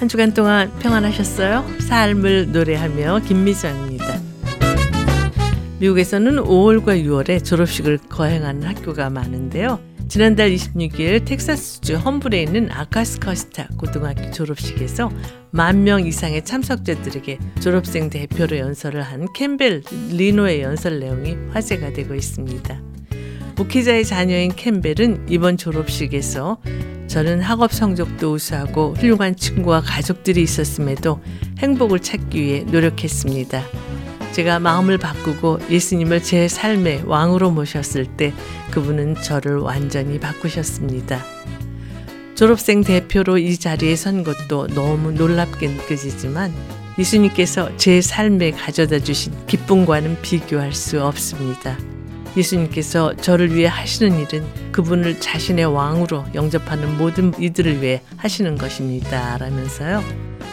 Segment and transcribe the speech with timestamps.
[0.00, 1.62] 한 주간 동안 평안하셨어요?
[1.80, 4.18] 삶을 노래하며 김미정입니다.
[5.78, 9.78] 미국에서는 5월과 6월에 졸업식을 거행하는 학교가 많은데요.
[10.08, 15.10] 지난달 26일 텍사스주 험블에 있는 아카스커스타 고등학교 졸업식에서
[15.50, 22.89] 만 명 이상의 참석자들에게 졸업생 대표로 연설을 한 캠벨 리노의 연설 내용이 화제가 되고 있습니다.
[23.56, 26.58] 목회자의 자녀인 캠벨은 이번 졸업식에서
[27.06, 31.20] 저는 학업 성적도 우수하고 훌륭한 친구와 가족들이 있었음에도
[31.58, 33.62] 행복을 찾기 위해 노력했습니다.
[34.32, 38.32] 제가 마음을 바꾸고 예수님을 제 삶의 왕으로 모셨을 때
[38.70, 41.24] 그분은 저를 완전히 바꾸셨습니다.
[42.36, 46.54] 졸업생 대표로 이 자리에 선 것도 너무 놀랍게 느껴지지만
[46.98, 51.76] 예수님께서 제 삶에 가져다 주신 기쁨과는 비교할 수 없습니다.
[52.36, 59.38] 예수님께서 저를 위해 하시는 일은 그분을 자신의 왕으로 영접하는 모든 이들을 위해 하시는 것입니다.
[59.38, 60.02] 라면서요.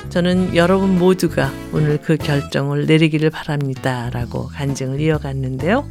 [0.09, 4.09] 저는 여러분 모두가 오늘 그 결정을 내리기를 바랍니다.
[4.11, 5.87] 라고 간증을 이어갔는데요.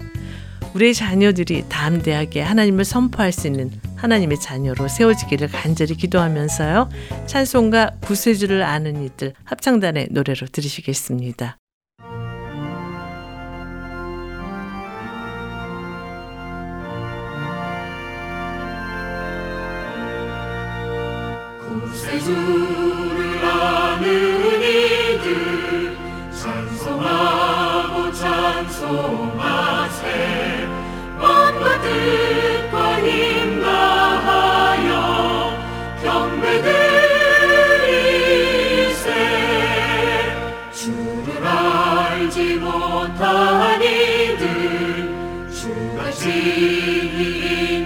[0.74, 6.90] 우리의 자녀들이 담대하게 하나님을 선포할 수 있는 하나님의 자녀로 세워지기를 간절히 기도하면서요.
[7.26, 11.58] 찬송가 구세주를 아는 이들 합창단의 노래로 들으시겠습니다.
[22.26, 24.04] 구세주를 아는
[24.60, 25.96] 이들
[26.32, 30.02] 찬송하고 찬송하세.
[31.20, 34.90] 마음과 뜻과 힘 다하여
[36.02, 36.66] 경배드리세.
[40.72, 47.85] 주를 알지 못한 이들 주가 인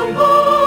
[0.00, 0.59] 찬송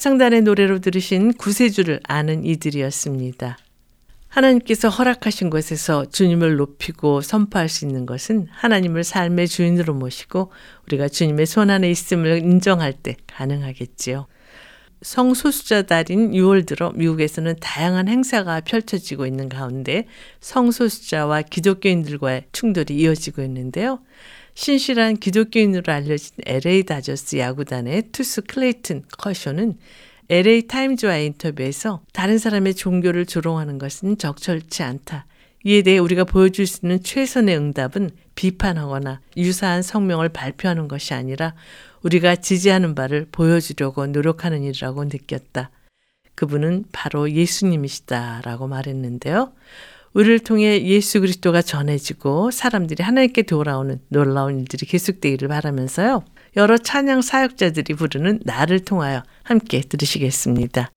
[0.00, 3.58] 합창단의 노래로 들으신 구세주를 아는 이들이었습니다.
[4.28, 10.52] 하나님께서 허락하신 곳에서 주님을 높이고 선포할 수 있는 것은 하나님을 삶의 주인으로 모시고
[10.86, 14.26] 우리가 주님의 손 안에 있음을 인정할 때 가능하겠지요.
[15.02, 20.06] 성소수자 달인 6월 들어 미국에서는 다양한 행사가 펼쳐지고 있는 가운데
[20.40, 24.00] 성소수자와 기독교인들과의 충돌이 이어지고 있는데요.
[24.54, 29.78] 신실한 기독교인으로 알려진 LA 다저스 야구단의 투스 클레이튼 커쇼는
[30.28, 35.26] LA 타임즈와의 인터뷰에서 다른 사람의 종교를 조롱하는 것은 적절치 않다.
[35.64, 41.54] 이에 대해 우리가 보여줄 수 있는 최선의 응답은 비판하거나 유사한 성명을 발표하는 것이 아니라
[42.02, 45.70] 우리가 지지하는 바를 보여주려고 노력하는 일이라고 느꼈다.
[46.34, 49.52] 그분은 바로 예수님이시다라고 말했는데요.
[50.12, 56.24] 우리를 통해 예수 그리스도가 전해지고 사람들이 하나님께 돌아오는 놀라운 일들이 계속되기를 바라면서요.
[56.56, 60.90] 여러 찬양 사역자들이 부르는 나를 통하여 함께 들으시겠습니다.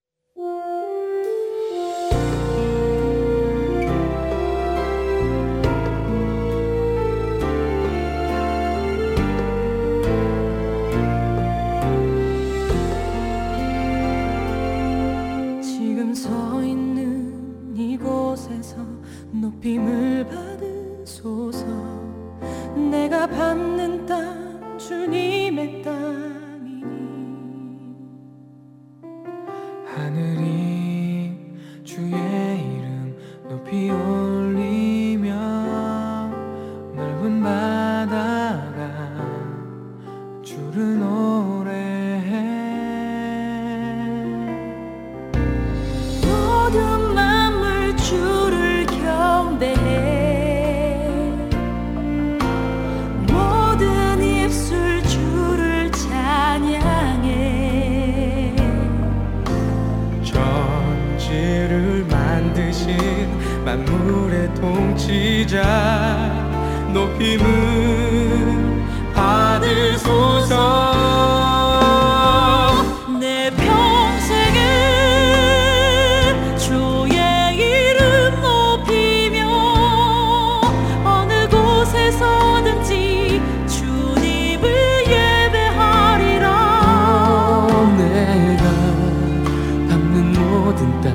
[91.03, 91.13] 땅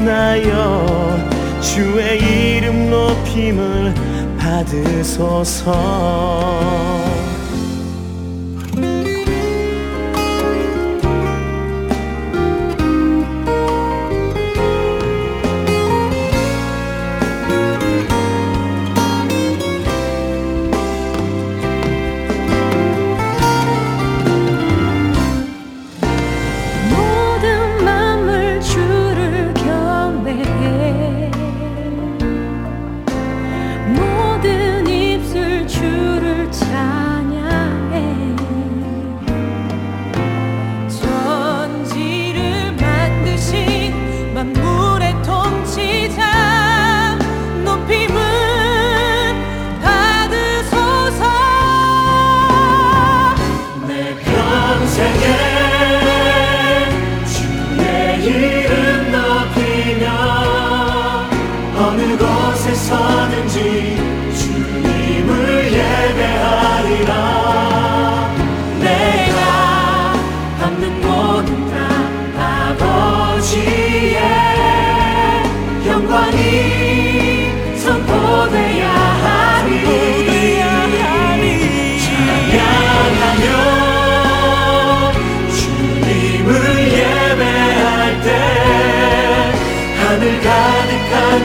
[0.06, 1.19] 인하여
[1.61, 3.93] 주의 이름 높임을
[4.38, 5.73] 받으소서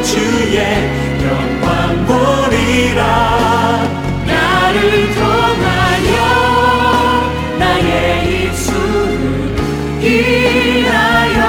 [0.04, 0.58] 주의
[1.24, 3.02] 영광 보리라.
[4.26, 6.18] 나를 통하여
[7.60, 9.56] 나의 입술을
[10.02, 11.40] 인하여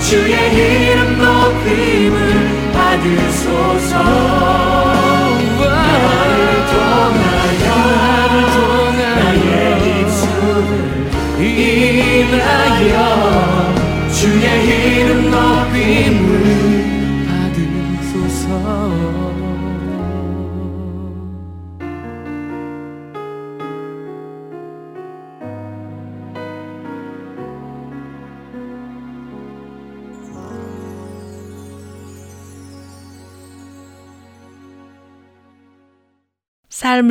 [0.00, 2.16] 주의 이름 높임을
[2.72, 4.33] 받으소서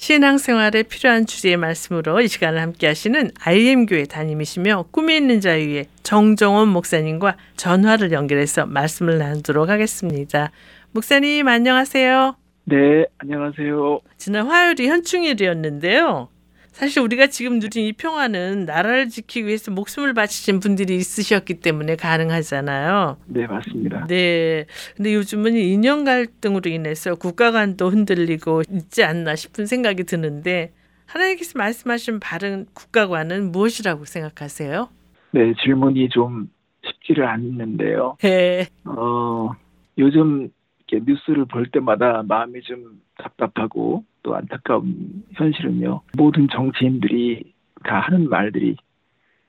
[0.00, 7.36] 신앙생활에 필요한 주제의 말씀으로 이 시간을 함께 하시는 IM교회 담임이시며 꿈이 있는 자유의 정정원 목사님과
[7.56, 10.52] 전화를 연결해서 말씀을 나누도록 하겠습니다.
[10.92, 12.34] 목사님 안녕하세요.
[12.64, 14.00] 네, 안녕하세요.
[14.16, 16.28] 지난 화요일이 현충일이었는데요.
[16.72, 23.18] 사실 우리가 지금 누린 이 평화는 나라를 지키기 위해서 목숨을 바치신 분들이 있으셨기 때문에 가능하잖아요.
[23.26, 24.06] 네, 맞습니다.
[24.06, 24.66] 네.
[24.96, 30.72] 근데 요즘은 인연 갈등으로 인해서 국가 간도 흔들리고 있지 않나 싶은 생각이 드는데
[31.06, 34.88] 하나님께서 말씀하신 바른 국가관은 무엇이라고 생각하세요?
[35.32, 36.50] 네, 질문이 좀
[36.86, 38.16] 쉽지를 않는데요.
[38.20, 38.66] 네.
[38.84, 39.50] 어,
[39.98, 40.50] 요즘
[40.92, 46.00] 뉴스를 볼 때마다 마음이 좀 답답하고 또 안타까운 현실은요.
[46.16, 47.52] 모든 정치인들이
[47.84, 48.76] 다 하는 말들이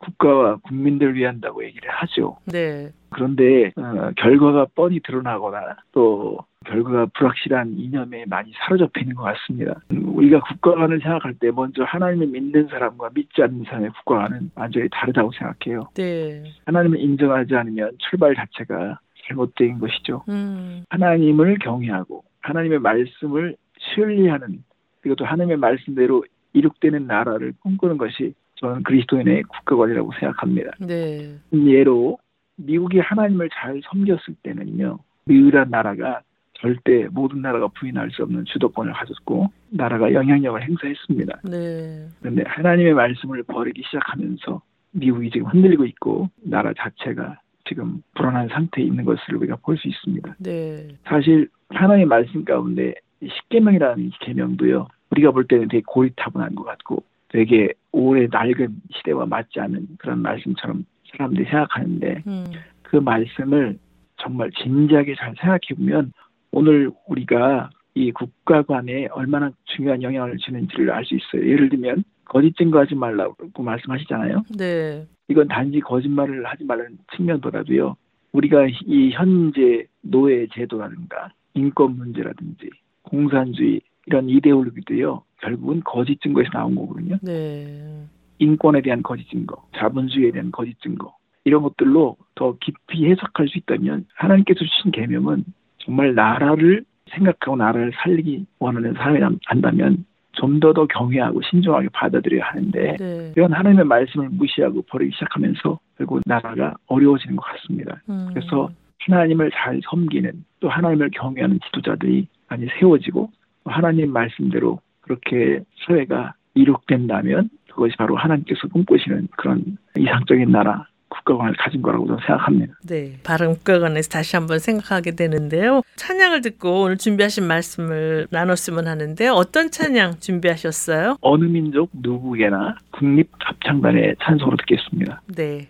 [0.02, 2.38] 국가와 국민들 위한다고 얘기를 하죠.
[2.46, 2.90] 네.
[3.10, 9.80] 그런데 어, 결과가 뻔히 드러나거나 또 결과가 불확실한 이념에 많이 사로잡혀 있는 것 같습니다.
[9.92, 15.32] 음, 우리가 국가관을 생각할 때 먼저 하나님을 믿는 사람과 믿지 않는 사람의 국가관은 완전히 다르다고
[15.34, 15.90] 생각해요.
[15.96, 16.44] 네.
[16.66, 20.24] 하나님을 인정하지 않으면 출발 자체가 잘못된 것이죠.
[20.30, 20.84] 음.
[20.90, 23.56] 하나님을 경외하고 하나님의 말씀을
[23.94, 24.64] 신뢰하는
[25.06, 26.24] 이것도 하나님의 말씀대로
[26.54, 30.72] 이룩되는 나라를 꿈꾸는 것이 저는 그리스도인의 국가관이라고 생각합니다.
[30.80, 31.36] 네.
[31.54, 32.20] 예로
[32.58, 35.00] 미국이 하나님을 잘 섬겼을 때는요.
[35.26, 36.22] 미국이란 나라가
[36.54, 41.42] 절대 모든 나라가 부인할 수 없는 주도권을 가졌고 나라가 영향력을 행사했습니다.
[41.50, 42.08] 네.
[42.20, 44.62] 그런데 하나님의 말씀을 버리기 시작하면서
[44.92, 50.36] 미국이 지금 흔들리고 있고 나라 자체가 지금 불안한 상태에 있는 것을 우리가 볼 수 있습니다.
[50.40, 50.88] 네.
[51.06, 52.94] 사실 하나님의 말씀 가운데 이
[53.28, 54.88] 십계명이라는 계명도요.
[55.12, 60.86] 우리가 볼 때는 되게 고리타분한 것 같고 되게 오래 낡은 시대와 맞지 않은 그런 말씀처럼
[61.12, 62.46] 사람들이 생각하는데 음.
[62.82, 63.78] 그 말씀을
[64.18, 66.14] 정말 진지하게 잘 생각해 보면
[66.52, 71.50] 오늘 우리가 이 국가관에 얼마나 중요한 영향을 주는지를 알 수 있어요.
[71.50, 74.44] 예를 들면 거짓 증거하지 말라고 말씀하시잖아요.
[74.58, 75.06] 네.
[75.28, 77.96] 이건 단지 거짓말을 하지 말라는 측면보다도요.
[78.32, 82.70] 우리가 이 현재 노예 제도라든가 인권 문제라든지
[83.04, 85.24] 공산주의 이런 이데올로기도요.
[85.42, 87.18] 결국은 거짓 증거에서 나온 거거든요.
[87.22, 88.04] 네.
[88.40, 94.06] 인권에 대한 거짓 증거, 자본주의에 대한 거짓 증거 이런 것들로 더 깊이 해석할 수 있다면
[94.16, 95.44] 하나님께서 주신 계명은
[95.80, 102.96] 정말 나라를 생각하고 나라를 살리기 원하는 사람이 한다면 좀 더 더 경외하고 신중하게 받아들여야 하는데
[102.98, 103.34] 네.
[103.36, 108.02] 이런 하나님의 말씀을 무시하고 버리기 시작하면서 결국 나라가 어려워지는 것 같습니다.
[108.10, 108.30] 음.
[108.34, 113.30] 그래서 하나님을 잘 섬기는 또 하나님을 경외하는 지도자들이 많이 세워지고
[113.66, 122.08] 하나님 말씀대로 그렇게 사회가 이룩된다면 그것이 바로 하나님께서 꿈꾸시는 그런 이상적인 나라 국가관을 가진 거라고
[122.08, 122.74] 저는 생각합니다.
[122.88, 123.18] 네.
[123.24, 125.82] 바른 국가관에서 다시 한번 생각하게 되는데요.
[125.96, 129.34] 찬양을 듣고 오늘 준비하신 말씀을 나눴으면 하는데요.
[129.34, 131.18] 어떤 찬양 준비하셨어요?
[131.22, 135.22] 어느 민족 누구에게나 국립 합창단의 찬송으로 듣겠습니다.
[135.36, 135.68] 네.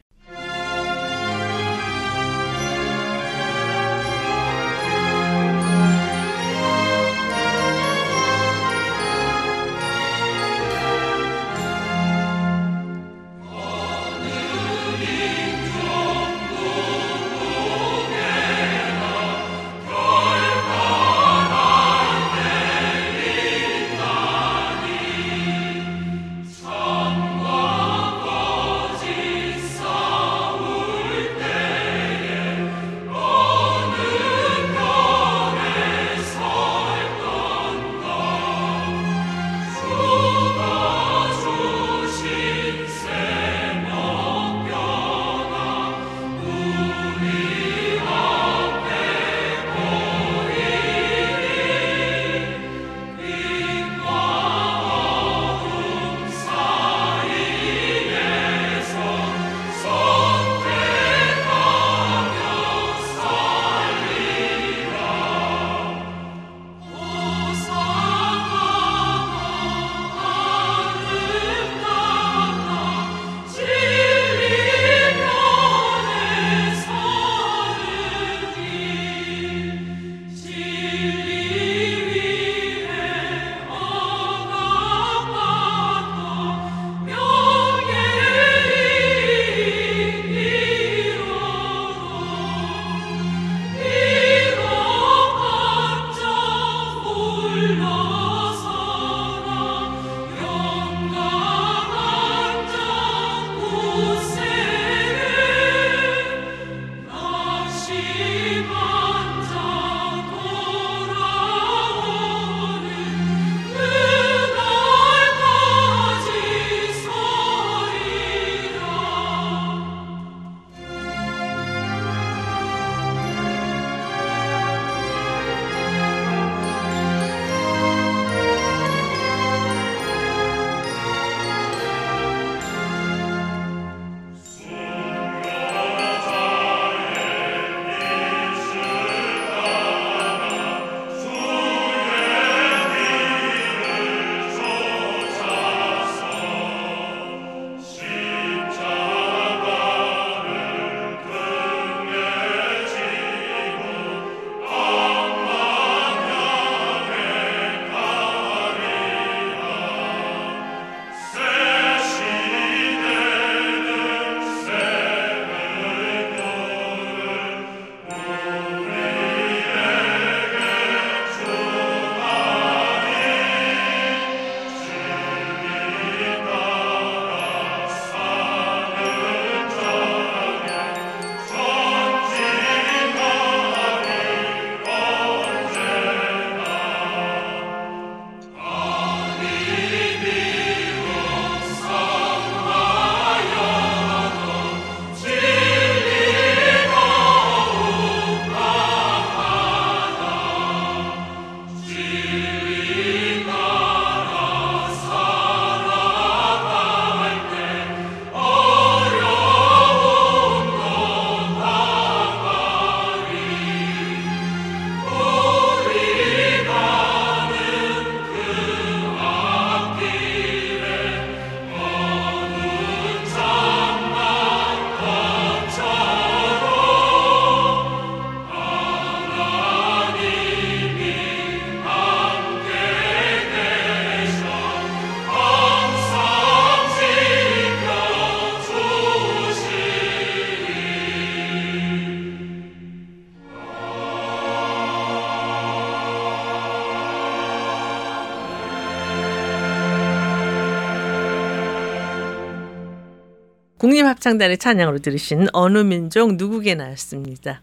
[254.22, 257.62] 합창단의 찬양으로 들으신 어느 민족 누구게 나였습니다.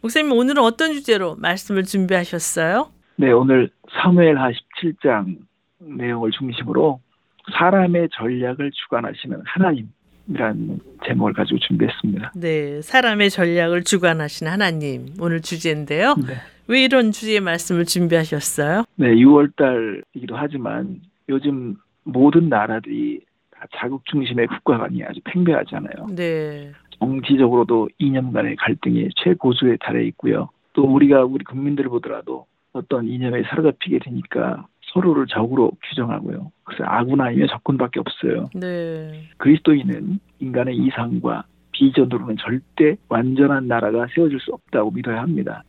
[0.00, 2.90] 목사님 오늘은 어떤 주제로 말씀을 준비하셨어요?
[3.16, 5.36] 네, 오늘 사무엘하 17장
[5.80, 7.00] 내용을 중심으로
[7.58, 12.32] 사람의 전략을 주관하시는 하나님이라는 제목을 가지고 준비했습니다.
[12.36, 16.14] 네, 사람의 전략을 주관하시는 하나님 오늘 주제인데요.
[16.14, 16.34] 네.
[16.68, 18.84] 왜 이런 주제의 말씀을 준비하셨어요?
[18.94, 23.19] 네, 6월달이기도 하지만 요즘 모든 나라들이 다
[23.80, 26.08] 자국 중심의 국가관이 아주 팽배하잖아요.
[26.14, 30.50] 네, 정치적으로도 이념 간의 갈등이 최고조에 달해 있고요.
[30.74, 36.52] 또 우리가 우리 국민들을 보더라도 어떤 이념에 사로잡히게 되니까 서로를 적으로 규정하고요.
[36.64, 38.50] 그래서 아군 아니면 적군밖에 없어요.
[38.54, 45.62] 네, 그리스도인은 인간의 이상과 비전으로는 절대 완전한 나라가 세워질 수 없다고 믿어야 합니다.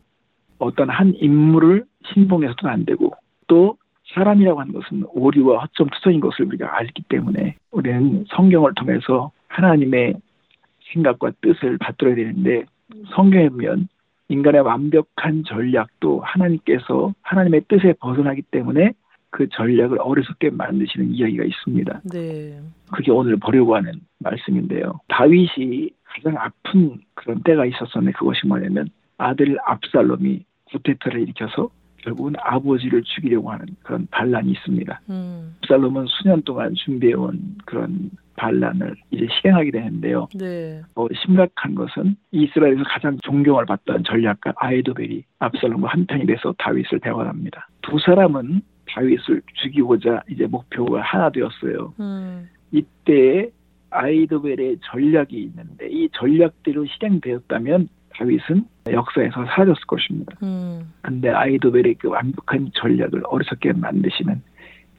[0.58, 3.12] 어떤 한 인물을 신봉해서도 안 되고
[3.46, 3.78] 또
[4.14, 10.14] 사람이라고 하는 것은 오류와 허점 투성인 것을 우리가 알기 때문에 우리는 성경을 통해서 하나님의
[10.92, 12.64] 생각과 뜻을 받들어야 되는데
[13.14, 13.88] 성경에 보면
[14.28, 18.92] 인간의 완벽한 전략도 하나님께서 하나님의 뜻에 벗어나기 때문에
[19.30, 22.00] 그 전략을 어리석게 만드시는 이야기가 있습니다.
[22.12, 22.60] 네,
[22.92, 25.00] 그게 오늘 보려고 하는 말씀인데요.
[25.08, 31.70] 다윗이 가장 아픈 그런 때가 있었었는데 그것이 뭐냐면 아들 압살롬이 구테타를 일으켜서
[32.02, 35.00] 결국은 아버지를 죽이려고 하는 그런 반란이 있습니다.
[35.10, 40.28] 음, 압살롬은 수년 동안 준비해온 그런 반란을 이제 실행하게 되는데요.
[40.34, 47.68] 네, 어, 심각한 것은 이스라엘에서 가장 존경을 받던 전략가 아이도벨이 압살롬과 한편이 돼서 다윗을 배반합니다.
[47.82, 51.94] 두 사람은 다윗을 죽이고자 이제 목표가 하나 되었어요.
[52.00, 53.50] 음, 이때
[53.90, 60.36] 아이도벨의 전략이 있는데 이 전략대로 실행되었다면 다윗은 역사에서 사라졌을 것입니다.
[60.42, 64.42] 음, 근데 아이도벨의 그 완벽한 전략을 어리석게 만드시는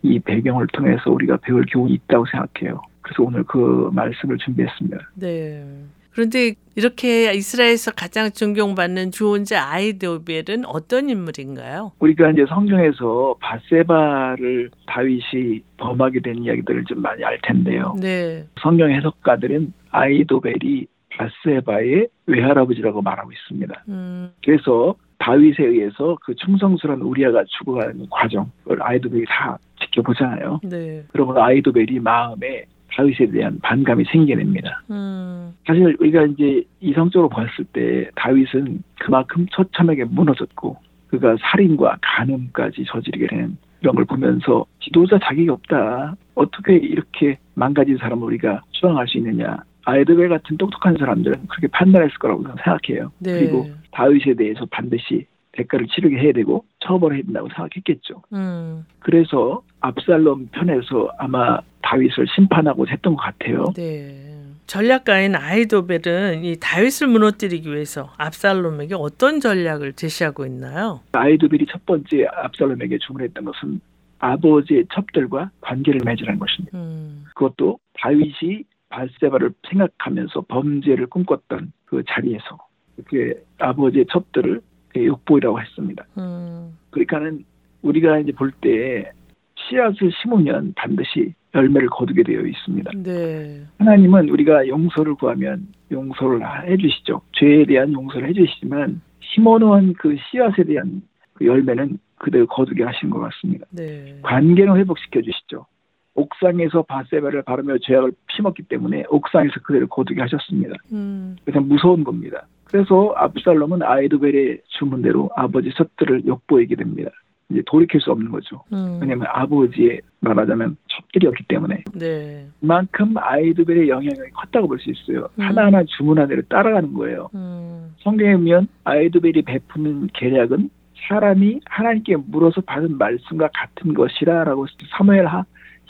[0.04, 2.82] 이 배경을 통해서 우리가 배울 교훈이 있다고 생각해요.
[3.02, 4.98] 그래서 오늘 그 말씀을 준비했습니다.
[5.16, 5.66] 네.
[6.14, 11.92] 그런데 이렇게 이스라엘에서 가장 존경받는 주혼자 아이도벨은 어떤 인물인가요?
[12.00, 17.96] 우리가 이제 성경에서 바세바를 다윗이 범하게 된 이야기들을 좀 많이 알 텐데요.
[18.00, 20.86] 네, 성경 해석가들은 아이도벨이
[21.18, 23.84] 바세바의 외할아버지라고 말하고 있습니다.
[23.90, 28.50] 음, 그래서 다윗에 의해서 그 충성스러운 우리아가 죽어가는 과정을
[28.80, 30.60] 아이도벨이 다 지켜보잖아요.
[30.64, 34.82] 네, 그러면 아이도벨이 마음에 다윗에 대한 반감이 생기게 됩니다.
[34.92, 43.28] 음, 사실 우리가 이제 이성적으로 봤을 때 다윗은 그만큼 처참하게 무너졌고 그가 살인과 간음까지 저지르게
[43.28, 46.16] 되는 이런 걸 보면서 지도자 자격이 없다.
[46.36, 49.58] 어떻게 이렇게 망가진 사람을 우리가 추앙할 수 있느냐.
[49.86, 53.12] 아이드벨 같은 똑똑한 사람들은 그렇게 판단했을 거라고 생각해요.
[53.20, 53.40] 네.
[53.40, 58.24] 그리고 다윗에 대해서 반드시 대가를 치르게 해야 되고 처벌해야 된다고 생각했겠죠.
[58.34, 63.66] 음, 그래서 압살롬 편에서 아마 다윗을 심판하고 했던 것 같아요.
[63.76, 64.34] 네.
[64.66, 71.02] 전략가인 아이도벨은 이 다윗을 무너뜨리기 위해서 압살롬에게 어떤 전략을 제시하고 있나요?
[71.12, 73.82] 아이도벨이 첫 번째 압살롬에게 주문했던 것은
[74.20, 76.78] 아버지의 첩들과 관계를 맺으라는 것입니다.
[76.78, 78.64] 음, 그것도 다윗이
[78.94, 82.58] 발세바를 생각하면서 범죄를 꿈꿨던 그 자리에서
[83.06, 84.62] 그 아버지의 첩들을
[84.96, 86.06] 욕보이라고 했습니다.
[86.18, 87.44] 음, 그러니까는
[87.82, 89.12] 우리가 이제 볼 때
[89.56, 92.92] 씨앗을 심으면 반드시 열매를 거두게 되어 있습니다.
[93.04, 97.22] 네, 하나님은 우리가 용서를 구하면 용서를 해주시죠.
[97.34, 101.02] 죄에 대한 용서를 해주시지만 심어놓은 그 씨앗에 대한
[101.34, 103.66] 그 열매는 그대로 거두게 하신 것 같습니다.
[103.72, 105.66] 네, 관계는 회복시켜 주시죠.
[106.16, 110.76] 옥상에서 바세바를 바르며 죄악을 피먹기 때문에 옥상에서 그대로 거두게 하셨습니다.
[110.92, 112.46] 음, 그래서 무서운 겁니다.
[112.66, 117.12] 그래서 압살롬은 아이도벨의 주문대로 아버지 섭들을 욕보이게 됩니다.
[117.50, 118.64] 이제 돌이킬 수 없는 거죠.
[118.74, 125.28] 음, 왜냐하면 아버지의 말하자면 첩들이었기 때문에 네, 그만큼 아이도벨의 영향력이 컸다고 볼 수 있어요.
[125.38, 125.44] 음.
[125.44, 127.30] 하나하나 주문한 대로 따라가는 거예요.
[127.36, 130.70] 음, 성경에 보면 아이도벨이 베푸는 계략은
[131.08, 134.66] 사람이 하나님께 물어서 받은 말씀과 같은 것이라라고
[134.98, 135.44] 사무엘 하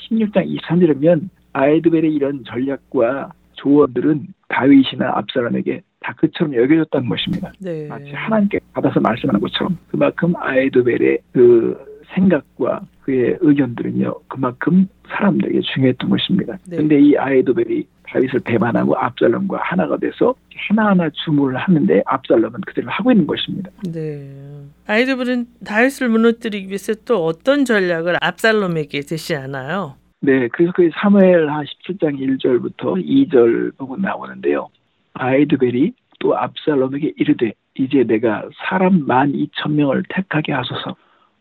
[0.10, 7.52] 16장 23절에 보면 아이도벨의 이런 전략과 조언들은 다윗이나 압살롬에게 다 그처럼 여겨졌다는 것입니다.
[7.60, 11.78] 네, 마치 하나님께 받아서 말씀하는 것처럼 그만큼 아이도벨의 그
[12.13, 16.58] 생각과 그의 의견들은요 그만큼 사람들에게 중요했던 것입니다.
[16.68, 16.78] 네.
[16.78, 20.36] 근데 이 아이도벨이 다윗을 배반하고 압살롬과 하나가 돼서
[20.70, 23.70] 하나하나 주문을 하는데 압살롬은 그대로 하고 있는 것입니다.
[23.92, 24.30] 네.
[24.88, 29.96] 아이도벨은 다윗을 무너뜨리기 위해서 또 어떤 전략을 압살롬에게 제시하나요?
[30.22, 34.70] 네, 그래서 그 사무엘하 17장 1절부터 2절 보고 나오는데요.
[35.13, 40.96] 아이드벨이 또 압살롬에게 이르되 이제 내가 사람 만 이천 명을 택하게 하소서.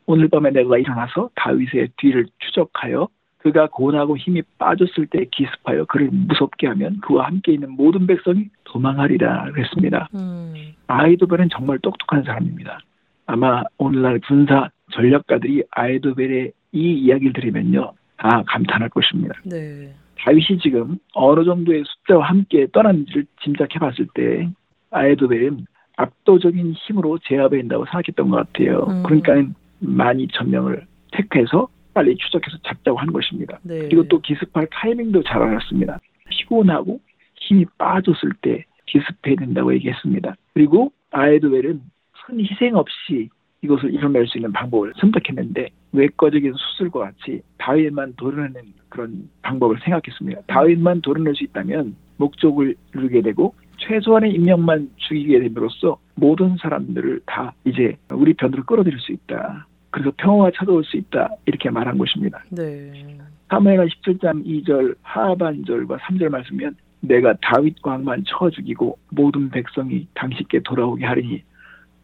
[0.06, 3.08] 오늘 밤에 내가 일어나서 다윗의 뒤를 추적하여
[3.42, 9.50] 그가 고난하고 힘이 빠졌을 때 기습하여 그를 무섭게 하면 그와 함께 있는 모든 백성이 도망하리라
[9.52, 10.08] 그랬습니다.
[10.14, 10.54] 음.
[10.86, 12.80] 아이도벨은 정말 똑똑한 사람입니다.
[13.26, 17.92] 아마 오늘날 군사 전략가들이 아이도벨의 이 이야기를 들으면요.
[18.16, 19.34] 다 감탄할 것입니다.
[19.44, 19.92] 네.
[20.18, 24.48] 다윗이 지금 어느 정도의 숫자와 함께 떠났는지를 짐작해 봤을 때
[24.92, 28.86] 아이도벨은 압도적인 힘으로 제압해낸다고 생각했던 것 같아요.
[28.88, 29.02] 음.
[29.02, 33.58] 그러니까 만 이천 명을 택해서 빨리 추적해서 잡자고 하는 것입니다.
[33.62, 33.80] 네.
[33.80, 35.98] 그리고 또 기습할 타이밍도 잘 알았습니다.
[36.28, 37.00] 피곤하고
[37.36, 40.34] 힘이 빠졌을 때 기습해야 된다고 얘기했습니다.
[40.54, 41.80] 그리고 아에도웰은
[42.26, 43.28] 큰 희생 없이
[43.62, 50.42] 이것을 이뤄낼 수 있는 방법을 선택했는데 외과적인 수술과 같이 다윗만 도려내는 그런 방법을 생각했습니다.
[50.46, 57.96] 다윗만 도려낼 수 있다면 목적을 이루게 되고 최소한의 인명만 죽이게 됨으로써 모든 사람들을 다 이제
[58.10, 59.66] 우리 편으로 끌어들일 수 있다.
[59.92, 61.28] 그래서 평화가 찾아올 수 있다.
[61.46, 62.42] 이렇게 말한 것입니다.
[62.50, 63.18] 네.
[63.48, 71.04] 사무엘하 17장 2절 하반절과 3절 말씀면 내가 다윗 왕만 쳐 죽이고 모든 백성이 당신께 돌아오게
[71.04, 71.42] 하리니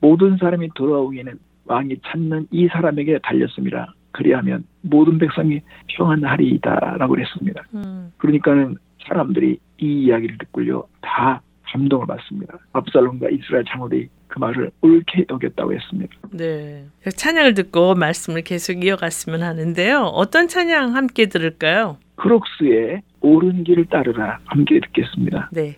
[0.00, 3.94] 모든 사람이 돌아오기에는 왕이 찾는 이 사람에게 달렸습니다.
[4.12, 5.60] 그리하면 모든 백성이
[5.96, 7.62] 평안하리이다라고 그랬습니다.
[7.74, 8.12] 음.
[8.18, 11.40] 그러니까는 사람들이 이 이야기를 듣고요 다
[11.72, 12.58] 감동을 받습니다.
[12.72, 16.14] 압살롬과 이스라엘 장로들이 그 말을 옳게 여겼다고 했습니다.
[16.32, 16.86] 네.
[17.16, 20.02] 찬양을 듣고 말씀을 계속 이어갔으면 하는데요.
[20.02, 21.98] 어떤 찬양 함께 들을까요?
[22.16, 25.50] 크록스의 옳은 길을 따르라 함께 듣겠습니다.
[25.52, 25.76] 네.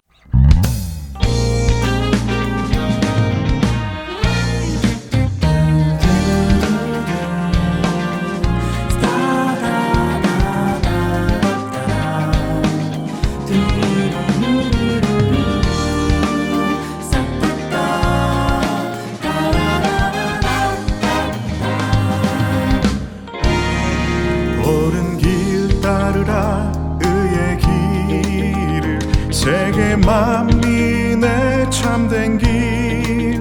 [30.20, 33.40] 만민의 참된 길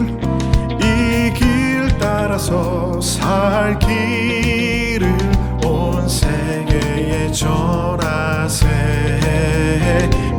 [0.81, 5.13] 이 길 따라서 살 길을
[5.65, 8.65] 온 세계에 전하세.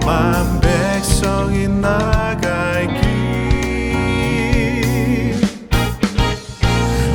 [0.07, 3.91] 만 백성이 나갈 길.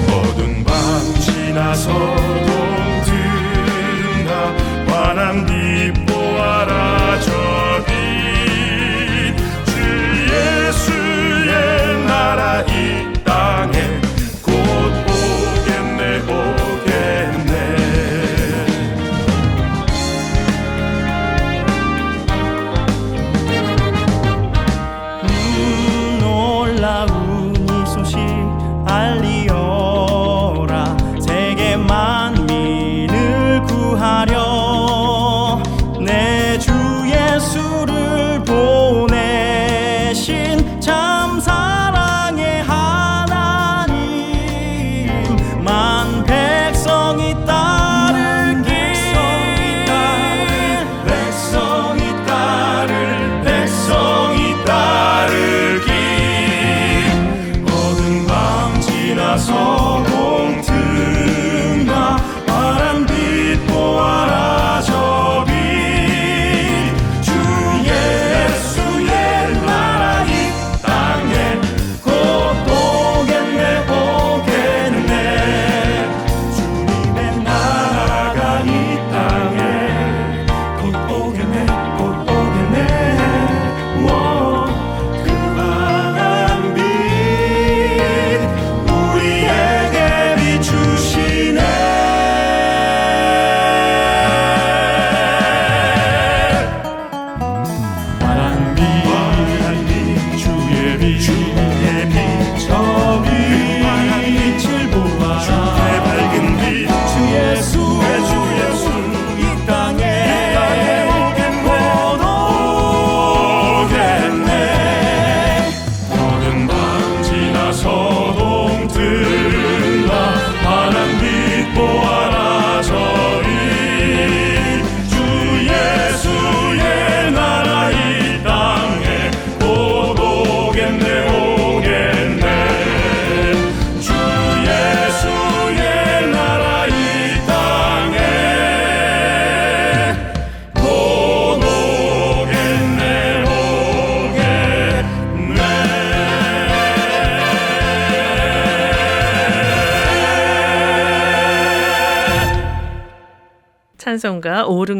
[0.08, 0.76] 어두운 밤
[1.20, 2.15] 지나서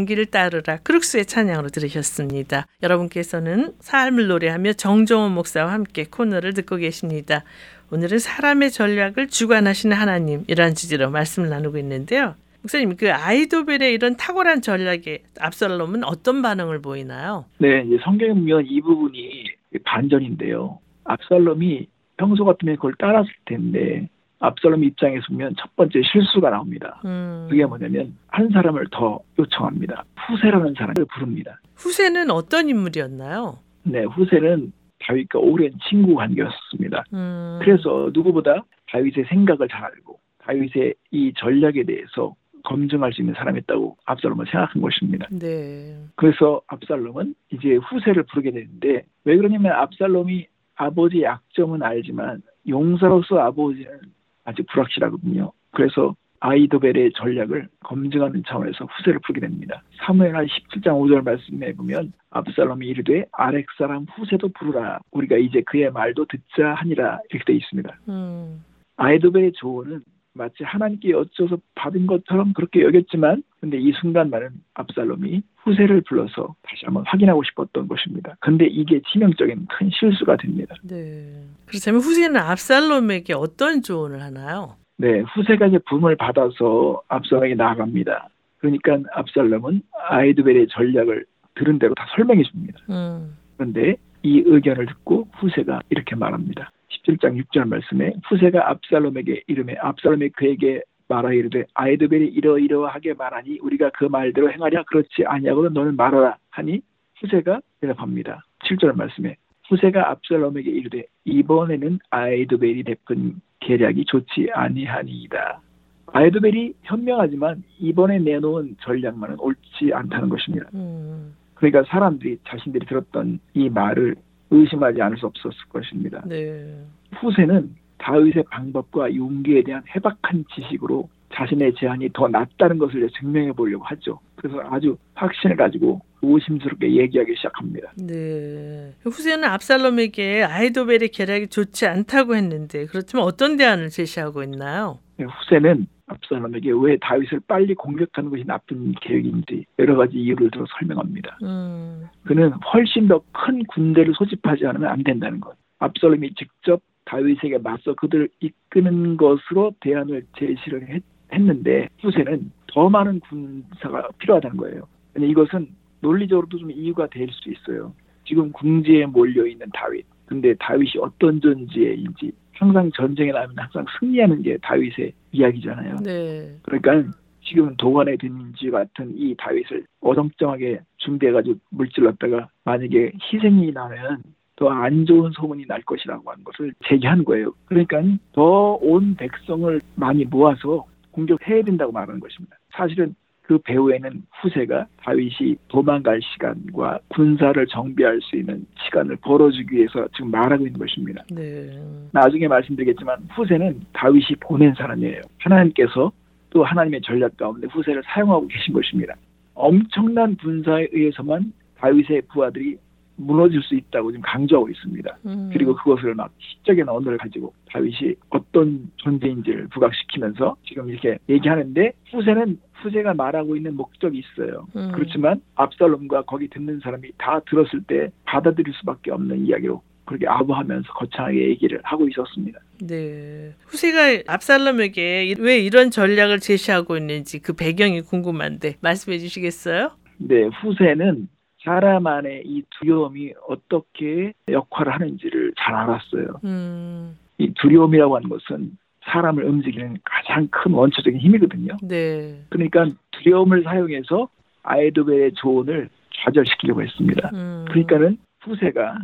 [0.06, 2.68] 길 따르라 크룩스의 찬양으로 들으셨습니다.
[2.84, 7.44] 여러분께서는 삶을 노래하며 정종원 목사와 함께 코너를 듣고 계십니다.
[7.92, 12.36] 오늘은 사람의 전략을 주관하시는 하나님이라는 주제로 말씀을 나누고 있는데요.
[12.62, 17.46] 목사님, 그 아이도벨의 이런 탁월한 전략에 압살롬은 어떤 반응을 보이나요?
[17.60, 19.46] 네, 성경에 보면 이 부분이
[19.84, 20.80] 반전인데요.
[21.04, 21.88] 압살롬이
[22.18, 24.10] 평소 같으면 그걸 따랐을 텐데
[24.40, 27.02] 압살롬 입장에서 보면 첫 번째 실수가 나옵니다.
[27.06, 30.04] 음, 그게 뭐냐면 한 사람을 더 요청합니다.
[30.28, 31.60] 후세라는 사람을 부릅니다.
[31.76, 33.60] 후세는 어떤 인물이었나요?
[33.84, 37.04] 네, 후세는 다윗과 오랜 친구 관계였습니다.
[37.14, 43.98] 음, 그래서 누구보다 다윗의 생각을 잘 알고 다윗의 이 전략에 대해서 검증할 수 있는 사람이었다고
[44.06, 45.28] 압살롬은 생각한 것입니다.
[45.32, 45.98] 네.
[46.16, 54.00] 그래서 압살롬은 이제 후세를 부르게 되는데 왜 그러냐면 압살롬이 아버지의 약점은 알지만 용사로서 아버지는
[54.46, 55.52] 아직 불확실하거든요.
[55.72, 59.82] 그래서 아이도벨의 전략을 검증하는 차원에서 후세를 부르게 됩니다.
[60.06, 66.26] 사무엘하 17장 5절 말씀에 보면 압살롬이 이르되 아렉 사람 후세도 부르라 우리가 이제 그의 말도
[66.26, 67.98] 듣자 하니라 이렇게 되어 있습니다.
[68.10, 68.64] 음,
[68.98, 70.02] 아이도벨의 조언은
[70.36, 77.04] 마치 하나님께 여쭤서 받은 것처럼 그렇게 여겼지만 근데 이 순간만은 압살롬이 후세를 불러서 다시 한번
[77.08, 78.36] 확인하고 싶었던 것입니다.
[78.42, 80.76] 근데 이게 치명적인 큰 실수가 됩니다.
[80.84, 81.42] 네.
[81.66, 84.76] 그렇다면 후세는 압살롬에게 어떤 조언을 하나요?
[84.98, 88.30] 네, 후세가 이제 붐을 받아서 압살롬에게 나아갑니다.
[88.58, 92.80] 그러니까 압살롬은 아이도벨의 전략을 들은 대로 다 설명해 줍니다.
[92.90, 96.72] 음, 그런데 이 의견을 듣고 후세가 이렇게 말합니다.
[97.06, 104.06] 17장 6절 말씀에 후세가 압살롬에게 이름에 압살롬이 그에게 말하 이르되 아이드벨이 이러이러하게 말하니 우리가 그
[104.06, 106.82] 말대로 행하랴 그렇지 아니하고는 너는 말하라 하니
[107.20, 108.44] 후세가 대답합니다.
[108.66, 109.36] 7절 말씀에
[109.68, 115.62] 후세가 압살롬에게 이르되 이번에는 아이드벨이 베푼 계략이 좋지 아니하니이다.
[116.08, 120.70] 아이드벨이 현명하지만 이번에 내놓은 전략만은 옳지 않다는 것입니다.
[120.74, 124.16] 음, 그러니까 사람들이 자신들이 들었던 이 말을
[124.52, 126.22] 의심하지 않을 수 없었을 것입니다.
[126.26, 126.86] 네.
[127.20, 134.20] 후세는 다윗의 방법과 용기에 대한 해박한 지식으로 자신의 제안이 더 낫다는 것을 증명해 보려고 하죠.
[134.36, 137.92] 그래서 아주 확신을 가지고 오심스럽게 얘기하기 시작합니다.
[137.98, 138.94] 네.
[139.04, 145.00] 후세는 압살롬에게 아이도벨의 계략이 좋지 않다고 했는데 그렇지만 어떤 대안을 제시하고 있나요?
[145.20, 151.40] 후세는 압살롬에게 왜 다윗을 빨리 공격하는 것이 나쁜 계획인지 여러 가지 이유를 들어 설명합니다.
[151.44, 155.56] 음, 그는 훨씬 더 큰 군대를 소집하지 않으면 안 된다는 것.
[155.80, 164.10] 압살롬이 직접 다윗에게 맞서 그들을 이끄는 것으로 대안을 제시를 했, 는데 후세는 더 많은 군사가
[164.20, 164.88] 필요하다는 거예요.
[165.18, 165.68] 이것은
[166.02, 167.94] 논리적으로도 좀 이유가 될 수 있어요.
[168.26, 170.06] 지금 궁지에 몰려 있는 다윗.
[170.26, 175.98] 근데 다윗이 어떤 존재인지 항상 전쟁에 나면 항상 승리하는 게 다윗의 이야기잖아요.
[176.04, 176.58] 네.
[176.64, 177.12] 그러니까
[177.44, 184.24] 지금 도관에 든지 같은 이 다윗을 어정쩡하게 준비해가지고 물질렀다가 만약에 희생이 나면
[184.56, 187.52] 더 안 좋은 소문이 날 것이라고 하는 것을 제기한 거예요.
[187.66, 188.02] 그러니까
[188.34, 192.58] 더 온 백성을 많이 모아서 공격해야 된다고 말하는 것입니다.
[192.72, 200.32] 사실은 그 배후에는 후세가 다윗이 도망갈 시간과 군사를 정비할 수 있는 시간을 벌어주기 위해서 지금
[200.32, 201.24] 말하고 있는 것입니다.
[201.30, 201.70] 네.
[202.12, 205.22] 나중에 말씀드리겠지만 후세는 다윗이 보낸 사람이에요.
[205.40, 206.12] 하나님께서
[206.50, 209.14] 또 하나님의 전략 가운데 후세를 사용하고 계신 것입니다.
[209.54, 212.78] 엄청난 군사에 의해서만 다윗의 부하들이
[213.18, 215.18] 무너질 수 있다고 지금 강조하고 있습니다.
[215.26, 222.60] 음, 그리고 그것을 막 시적인 언어를 가지고 다윗이 어떤 존재인지를 부각시키면서 지금 이렇게 얘기하는데 후세는
[222.82, 224.68] 후세가 말하고 있는 목적이 있어요.
[224.76, 224.92] 음.
[224.94, 231.50] 그렇지만 압살롬과 거기 듣는 사람이 다 들었을 때 받아들일 수밖에 없는 이야기로 그렇게 아부하면서 거창하게
[231.50, 232.60] 얘기를 하고 있었습니다.
[232.82, 233.54] 네.
[233.66, 239.92] 후세가 압살롬에게 이- 왜 이런 전략을 제시하고 있는지 그 배경이 궁금한데 말씀해 주시겠어요?
[240.18, 241.28] 근데 후세는
[241.66, 246.40] 사람 안에 이 두려움이 어떻게 역할을 하는지를 잘 알았어요.
[246.44, 251.78] 음, 이 두려움이라고 하는 것은 사람을 움직이는 가장 큰 원초적인 힘이거든요.
[251.82, 252.44] 네.
[252.50, 254.30] 그러니까 두려움을 사용해서
[254.64, 257.30] 아이도벨의 조언을 좌절시키려고 했습니다.
[257.34, 259.00] 음, 그러니까는 후세가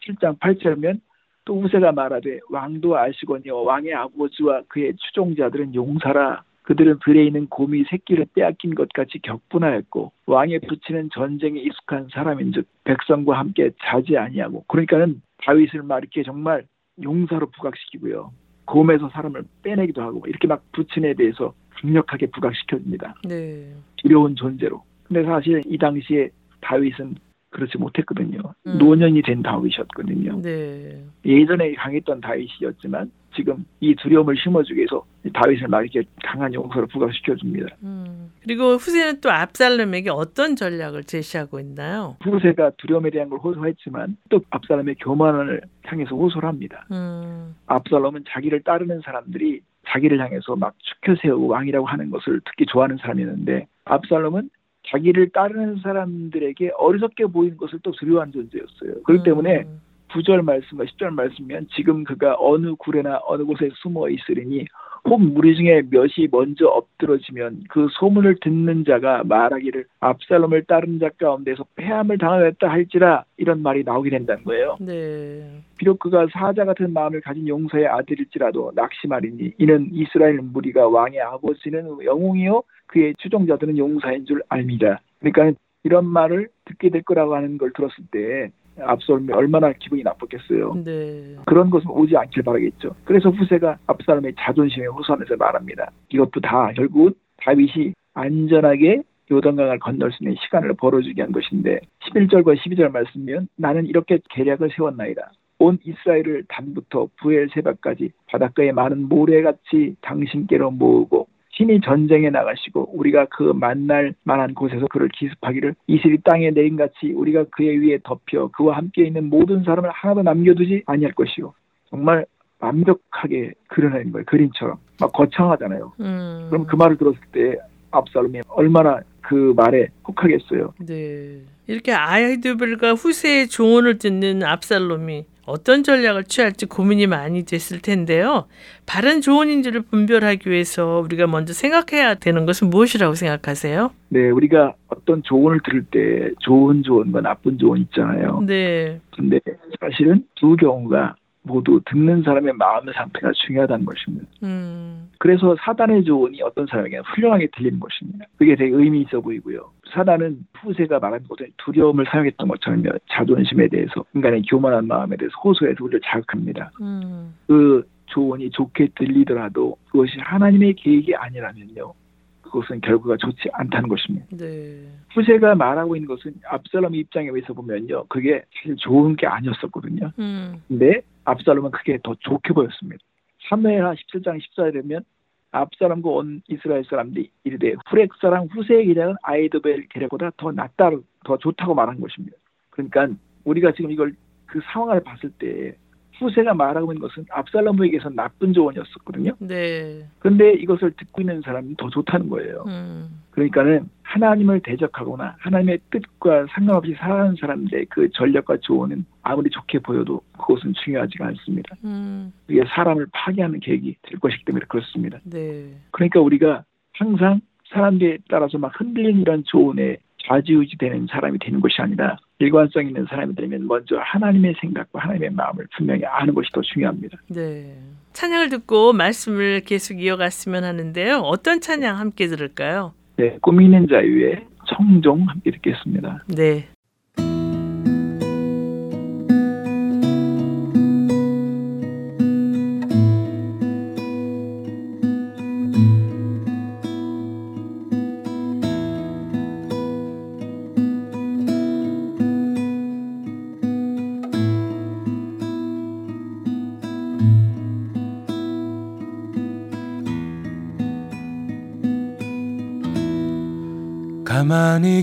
[0.00, 1.00] 17장 8절이면
[1.44, 8.26] 또 후세가 말하되 왕도 아시거니와 왕의 아버지와 그의 추종자들은 용사라 그들은 들에 있는 곰이 새끼를
[8.34, 15.84] 빼앗긴 것 같이 격분하였고 왕의 붙이는 전쟁에 익숙한 사람인즉 백성과 함께 자지 아니하고 그러니까는 다윗을
[15.84, 16.64] 막 이렇게 정말
[17.02, 18.32] 용사로 부각시키고요
[18.64, 23.72] 곰에서 사람을 빼내기도 하고 이렇게 막 부친에 대해서 강력하게 부각시켜줍니다 네.
[23.96, 24.82] 두려운 존재로.
[25.04, 27.14] 근데 사실 이 당시에 다윗은
[27.56, 28.38] 그렇지 못했거든요.
[28.66, 28.78] 음.
[28.78, 30.42] 노년이 된 다윗이었거든요.
[30.42, 31.02] 네.
[31.24, 37.76] 예전에 강했던 다윗이었지만 지금 이 두려움을 심어주기 위해서 이 다윗을 막 이렇게 강한 용서를 부각시켜줍니다.
[37.82, 38.30] 음.
[38.42, 42.16] 그리고 후세는 또 압살롬에게 어떤 전략을 제시하고 있나요?
[42.22, 46.86] 후세가 두려움에 대한 걸 호소했지만 또 압살롬의 교만을 향해서 호소를 합니다.
[46.92, 47.56] 음.
[47.66, 53.66] 압살롬은 자기를 따르는 사람들이 자기를 향해서 막 추켜 세우고 왕이라고 하는 것을 듣기 좋아하는 사람이었는데
[53.86, 54.50] 압살롬은
[54.88, 59.02] 자기를 따르는 사람들에게 어리석게 보이는 것을 또 두려워하는 존재였어요.
[59.02, 59.80] 그렇기 때문에 음.
[60.08, 64.66] 9절 말씀과 10절 말씀이면 지금 그가 어느 굴에나 어느 곳에 숨어 있으리니
[65.08, 71.64] 혹 무리 중에 몇이 먼저 엎드러지면 그 소문을 듣는 자가 말하기를 압살롬을 따른 자 가운데서
[71.76, 74.76] 패함을 당하였다 할지라 이런 말이 나오게 된다는 거예요.
[74.80, 75.62] 네.
[75.78, 82.62] 비록 그가 사자 같은 마음을 가진 용사의 아들일지라도 낙심하리니 이는 이스라엘 무리가 왕의 아버지는 영웅이요
[82.86, 84.98] 그의 추종자들은 용사인 줄 알미라.
[85.20, 90.82] 그러니까 이런 말을 듣게 될 거라고 하는 걸 들었을 때 압살롬이 얼마나 기분이 나빴겠어요.
[90.84, 91.36] 네.
[91.46, 92.94] 그런 것은 오지 않길 바라겠죠.
[93.04, 95.90] 그래서 후세가 압살롬의 자존심에 호소하면서 말합니다.
[96.10, 102.90] 이것도 다 결국 다윗이 안전하게 요단강을 건널 수 있는 시간을 벌어주게 한 것인데 11절과 12절
[102.92, 105.32] 말씀이면 나는 이렇게 계략을 세웠나이다.
[105.58, 114.14] 온 이스라엘을 단부터 부엘세바까지 바닷가에 많은 모래같이 당신께로 모으고 신이 전쟁에 나가시고 우리가 그 만날
[114.24, 119.64] 만한 곳에서 그를 기습하기를 이슬이 땅에 내린같이 우리가 그의 위에 덮여 그와 함께 있는 모든
[119.64, 121.54] 사람을 하나도 남겨두지 아니할 것이요.
[121.88, 122.26] 정말
[122.58, 124.24] 완벽하게 그려낸 거예요.
[124.26, 124.78] 그림처럼.
[125.00, 125.92] 막 거창하잖아요.
[126.00, 126.46] 음.
[126.50, 127.56] 그럼 그 말을 들었을 때
[127.96, 131.40] 압살롬이 얼마나 그 말에 혹하겠어요 네.
[131.66, 138.46] 이렇게 아이두벨과 후세의 조언을 듣는 압살롬이 어떤 전략을 취할지 고민이 많이 됐을 텐데요.
[138.84, 143.90] 바른 조언인지를 분별하기 위해서 우리가 먼저 생각해야 되는 것은 무엇이라고 생각하세요?
[144.08, 149.00] 네 우리가 어떤 조언을 들을 때 좋은 조언과 나쁜 조언 있잖아요 네.
[149.16, 149.40] 근데
[149.80, 151.14] 사실은 두 경우가
[151.46, 154.26] 모두 듣는 사람의 마음의 상태가 중요하다는 것입니다.
[154.42, 155.08] 음.
[155.18, 158.26] 그래서 사단의 조언이 어떤 사람에게는 훌륭하게 들리는 것입니다.
[158.36, 159.70] 그게 되게 의미 있어 보이고요.
[159.92, 166.00] 사단은 후세가 말한 것은 두려움을 사용했던 것처럼 자존심에 대해서 인간의 교만한 마음에 대해서 호소해서 우리를
[166.04, 166.72] 자극합니다.
[166.80, 167.34] 음.
[167.46, 171.94] 그 조언이 좋게 들리더라도 그것이 하나님의 계획이 아니라면요.
[172.42, 174.26] 그것은 결과가 좋지 않다는 것입니다.
[174.30, 174.88] 네.
[175.12, 178.04] 후세가 말하고 있는 것은 압살롬 입장에서 보면요.
[178.08, 180.12] 그게 사실 좋은 게 아니었었거든요.
[180.18, 180.62] 음.
[180.68, 183.04] 근데 압살롬은 그게 더 좋게 보였습니다.
[183.50, 185.04] 3회하 17장 14절에 보면
[185.50, 190.90] 압살롬과 온 이스라엘 사람들이 이르되 후렉 사람 후세의 계략은 아이도벨 계략보다 더 낫다,
[191.24, 192.36] 더 좋다고 말한 것입니다.
[192.70, 193.08] 그러니까
[193.44, 194.14] 우리가 지금 이걸
[194.46, 195.76] 그 상황을 봤을 때
[196.18, 199.32] 후세가 말하고 있는 것은 압살롬에게서 나쁜 조언이었었거든요.
[199.38, 200.06] 네.
[200.18, 202.64] 그런데 이것을 듣고 있는 사람은 더 좋다는 거예요.
[202.66, 203.20] 음.
[203.30, 210.72] 그러니까는 하나님을 대적하거나 하나님의 뜻과 상관없이 살아가는 사람들의 그 전략과 조언은 아무리 좋게 보여도 그것은
[210.84, 211.76] 중요하지가 않습니다.
[211.84, 212.32] 음.
[212.46, 215.18] 그게 사람을 파괴하는 계획이 될 것이기 때문에 그렇습니다.
[215.24, 215.74] 네.
[215.90, 217.40] 그러니까 우리가 항상
[217.70, 223.34] 사람들에 따라서 막 흔들리는 이런 조언에 좌지우지 되는 사람이 되는 것이 아니라 일관성 있는 사람이
[223.34, 227.18] 되면 먼저 하나님의 생각과 하나님의 마음을 분명히 아는 것이 더 중요합니다.
[227.28, 227.78] 네.
[228.12, 231.18] 찬양을 듣고 말씀을 계속 이어갔으면 하는데요.
[231.18, 232.92] 어떤 찬양 함께 들을까요?
[233.16, 236.24] 네, 꾸미는 자유의 청종 함께 듣겠습니다.
[236.28, 236.68] 네.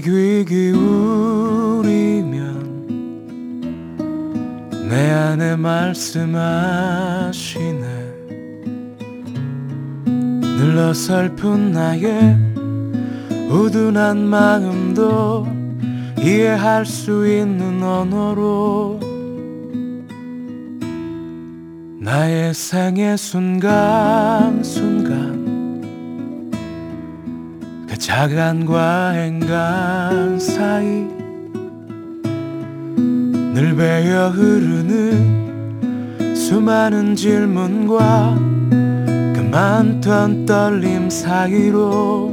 [0.02, 0.84] 귀 기울이면
[4.90, 6.14] 내 안에 말씀하시네.
[10.58, 12.38] 늘러 설픈 나의
[13.50, 15.46] 우둔한 마음도
[16.20, 19.00] 이해할 수 있는 언어로
[22.00, 25.03] 나의 생의 순간순간
[28.14, 31.08] 그 자간과 행간 사이
[33.56, 35.56] 늘 배어 흐르는
[36.36, 38.36] 수많은 질문과
[38.70, 42.32] 그 많던 떨림 사이로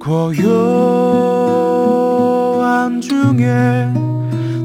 [0.00, 0.50] 고요함
[3.00, 3.88] 중에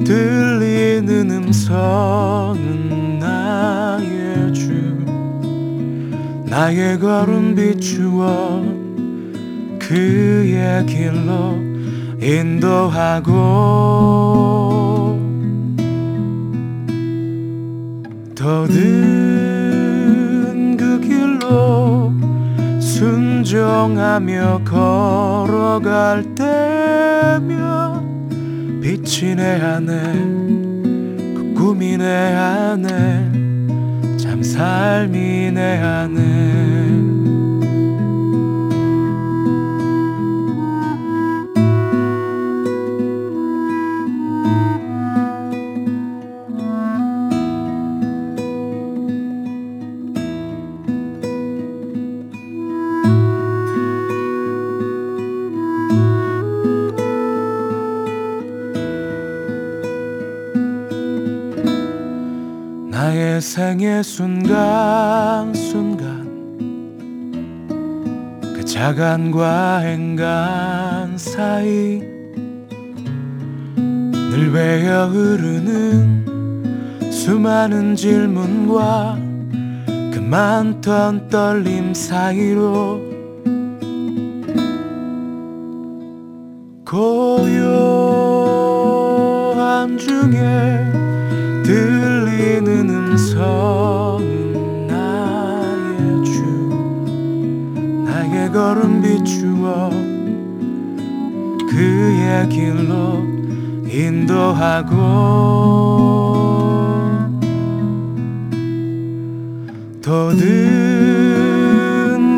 [0.03, 4.38] 들리는 음성은 나의 주
[6.49, 8.63] 나의 걸음 비추어
[9.77, 11.55] 그 그의 길로
[12.19, 13.29] 인도하고.
[18.35, 18.77] 더든
[20.77, 22.11] 그 길로
[22.79, 27.59] 순종하며 걸어갈 때면
[28.81, 30.13] 빛이 내 안에
[31.35, 33.38] 그 꿈이 내 안에 참
[34.49, 36.68] 삶이 내 안에
[63.39, 64.59] 나의 생의 순간순간.
[68.41, 72.01] 그 자간과 행간 사이
[73.75, 76.25] 늘 베어 흐르는
[77.11, 79.17] 수많은 질문과
[80.13, 82.99] 그 많던 떨림 사이로
[86.85, 87.87] 고요한
[89.97, 90.58] 중에
[99.29, 99.91] 비추어
[101.69, 103.23] 그의 길로
[103.87, 104.95] 인도하고
[110.01, 110.39] 더든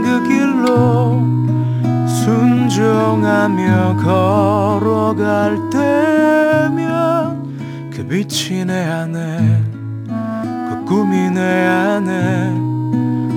[0.01, 1.23] 그 길로
[2.07, 7.55] 순종하며 걸어갈 때면
[7.93, 9.63] 그 빛이 내 안에
[10.67, 12.51] 그 꿈이 내 안에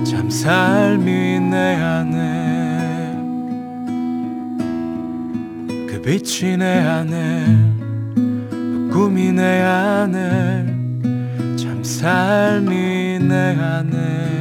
[0.05, 2.44] 참 삶이 내 안에
[6.05, 7.47] 빛이 내 안에
[8.15, 10.67] 그 꿈이 내 안에
[11.57, 14.34] 참 삶이 내 안에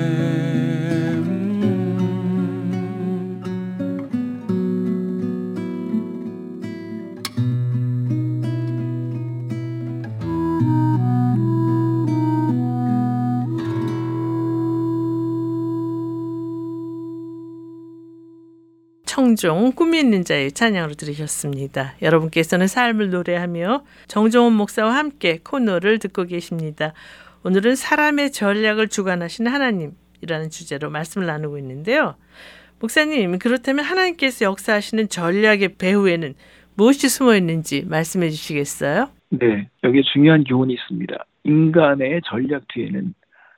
[19.35, 21.95] 청종 꿈이 있는 자의 찬양으로 들으셨습니다.
[22.01, 26.93] 여러분께서는 삶을 노래하며 정종원 목사와 함께 코너를 듣고 계십니다.
[27.43, 32.15] 오늘은 사람의 전략을 주관하시는 하나님이라는 주제로 말씀을 나누고 있는데요.
[32.79, 36.35] 목사님, 그렇다면 하나님께서 역사하시는 전략의 배후에는
[36.75, 39.09] 무엇이 숨어 있는지 말씀해 주시겠어요?
[39.31, 41.25] 네, 여기에 중요한 교훈이 있습니다.
[41.43, 43.13] 인간의 전략 뒤에는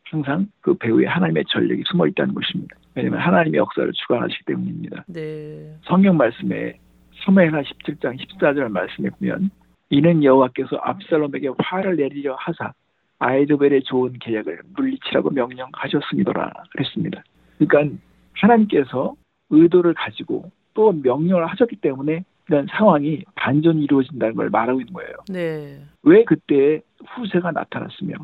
[0.05, 2.77] 항상 그 배후에 하나님의 전략이 숨어 있다는 것입니다.
[2.95, 5.03] 왜냐하면 하나님의 역사를 주관하시기 때문입니다.
[5.07, 5.75] 네.
[5.83, 6.79] 성경 말씀에
[7.25, 9.49] 서메나 17장 14절 말씀에 보면
[9.89, 12.73] 이는 여호와께서 압살롬에게 화를 내리려 하사
[13.19, 17.23] 아이도벨의 좋은 계략을 물리치라고 명령하셨음이더라 그랬습니다.
[17.57, 17.97] 그러니까
[18.33, 19.15] 하나님께서
[19.49, 25.13] 의도를 가지고 또 명령을 하셨기 때문에 이런 상황이 반전이 이루어진다는 걸 말하고 있는 거예요.
[25.29, 25.79] 네.
[26.03, 28.15] 왜 그때 후세가 나타났으며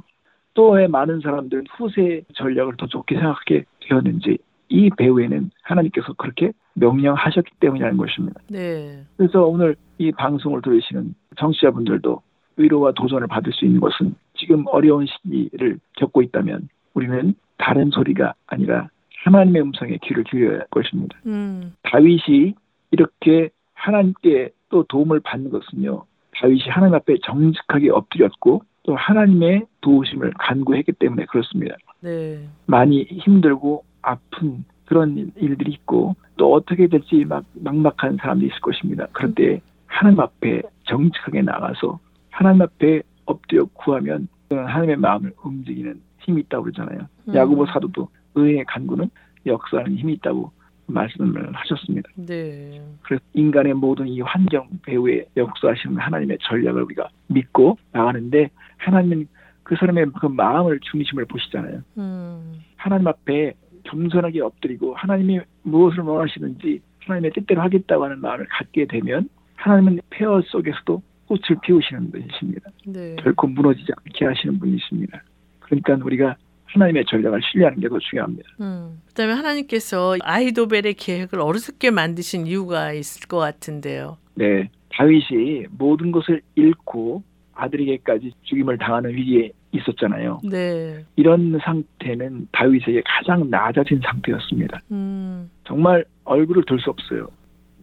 [0.54, 4.38] 또 왜 많은 사람들은 후세 전략을 더 좋게 생각하게 되었는지
[4.72, 8.40] 이 배후에는 하나님께서 그렇게 명령하셨기 때문이라는 것입니다.
[8.50, 9.04] 네.
[9.18, 12.22] 그래서 오늘 이 방송을 들으시는 청취자분들도
[12.56, 18.90] 위로와 도전을 받을 수 있는 것은 지금 어려운 시기를 겪고 있다면 우리는 다른 소리가 아니라
[19.24, 21.20] 하나님의 음성에 귀를 기울여야 할 것입니다.
[21.26, 21.74] 음.
[21.84, 22.56] 다윗이
[22.92, 26.06] 이렇게 하나님께 또 도움을 받는 것은요.
[26.36, 31.76] 다윗이 하나님 앞에 정직하게 엎드렸고 또 하나님의 도우심을 간구했기 때문에 그렇습니다.
[32.00, 32.48] 네.
[32.66, 39.08] 많이 힘들고 아픈 그런 일- 일들이 있고 또 어떻게 될지 막 막막한 사람도 있을 것입니다.
[39.36, 42.00] 때 하나님 앞에 정직하게 나가서
[42.30, 47.08] 하나님 앞에 엎드려 구하면 하나님의 마음을 움직이는 힘이 있다고 그러잖아요.
[47.30, 47.34] 음.
[47.36, 49.10] 야고보 사도도 의의 간구는
[49.46, 50.52] 역사하는 힘이 있다고
[50.88, 52.10] 말씀을 하셨습니다.
[52.16, 52.82] 네.
[53.04, 59.28] 그래서 인간의 모든 이 환경 배후에 역사하시는 하나님의 전략을 우리가 믿고 나가는데 하나님은
[59.64, 61.82] 그 사람의 그 마음을 중심을 보시잖아요.
[61.98, 62.54] 음.
[62.76, 70.00] 하나님 앞에 겸손하게 엎드리고 하나님이 무엇을 원하시는지 하나님의 뜻대로 하겠다고 하는 마음을 갖게 되면 하나님은
[70.10, 72.70] 폐허 속에서도 꽃을 피우시는 분이십니다.
[72.88, 73.16] 네.
[73.24, 75.24] 결코 무너지지 않게 하시는 분이십니다.
[75.60, 78.50] 그러니까 우리가 하나님의 전략을 신뢰하는 게 더 중요합니다.
[78.62, 79.02] 음.
[79.08, 84.18] 그다음에 하나님께서 아이도벨의 계획을 어리석게 만드신 이유가 있을 것 같은데요.
[84.36, 87.24] 네, 다윗이 모든 것을 잃고
[87.54, 90.42] 아들에게까지 죽임을 당하는 위기에 있었잖아요.
[90.44, 91.04] 네.
[91.16, 94.80] 이런 상태는 다윗에게 가장 낮아진 상태였습니다.
[94.92, 95.50] 음.
[95.66, 97.28] 정말 얼굴을 들 수 없어요.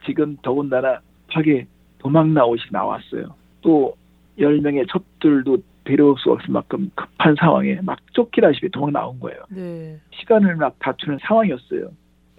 [0.05, 1.01] 지금 더군다나
[1.32, 1.66] 파게
[1.99, 3.34] 도망 나오시 나왔어요.
[3.62, 3.95] 또
[4.39, 9.41] 10명의 첩들도 데려올 수 없을 만큼 급한 상황에 막 쫓기다시피 도망 나온 거예요.
[9.51, 9.99] 네.
[10.12, 11.89] 시간을 막 다투는 상황이었어요.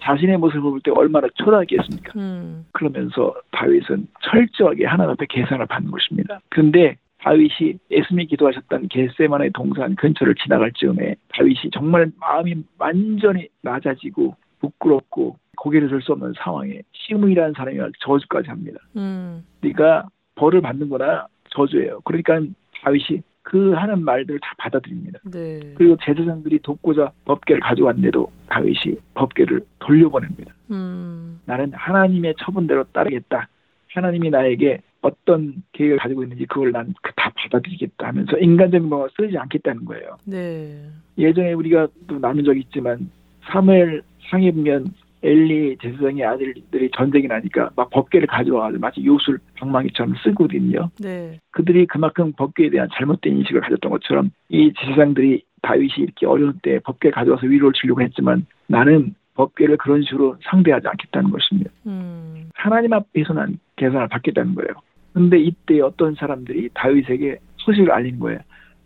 [0.02, 2.12] 자신의 모습을 볼 때 얼마나 초라하겠습니까?
[2.16, 2.64] 음.
[2.72, 6.40] 그러면서 다윗은 철저하게 하나님 앞에 계산을 받는 것입니다.
[6.48, 15.36] 그런데 다윗이 예수님이 기도하셨던 겟세만의 동산 근처를 지나갈 즈음에 다윗이 정말 마음이 완전히 낮아지고 부끄럽고
[15.56, 18.80] 고개를 들 수 없는 상황에 시므이라는 사람이 저주까지 합니다.
[18.96, 19.44] 음.
[19.60, 22.00] 네가 벌을 받는구나 저주예요.
[22.04, 22.40] 그러니까
[22.82, 25.18] 다윗이 그 하는 말들을 다 받아들입니다.
[25.30, 25.60] 네.
[25.74, 30.54] 그리고 제사장들이 돕고자 법궤를 가져왔는데도 다윗이 법궤를 돌려보냅니다.
[30.70, 31.40] 음.
[31.44, 33.48] 나는 하나님의 처분대로 따르겠다.
[33.92, 39.84] 하나님이 나에게 어떤 계획을 가지고 있는지 그걸 난 다 받아들이겠다 하면서 인간적인 방법을 쓰지 않겠다는
[39.84, 40.16] 거예요.
[40.26, 40.82] 네.
[41.18, 43.10] 예전에 우리가 또 나눈 적이 있지만
[43.50, 44.92] 사무엘 상에 보면
[45.22, 50.88] 엘리 제사장의 아들들이 전쟁이 나니까 막 법궤를 가져와가지고 마치 요술 방망이처럼 쓰거든요.
[50.98, 51.38] 네.
[51.50, 57.10] 그들이 그만큼 법궤에 대한 잘못된 인식을 가졌던 것처럼 이 제사장들이 다윗이 이렇게 어려운 때 법궤
[57.10, 61.70] 가져와서 위로를 주려고 했지만 나는 법궤를 그런 식으로 상대하지 않겠다는 것입니다.
[61.86, 62.48] 음.
[62.54, 64.68] 하나님 앞에서 난 계산을 받겠다는 거예요.
[65.12, 68.38] 근데 이때 어떤 사람들이 다윗에게 소식을 알린 거예요.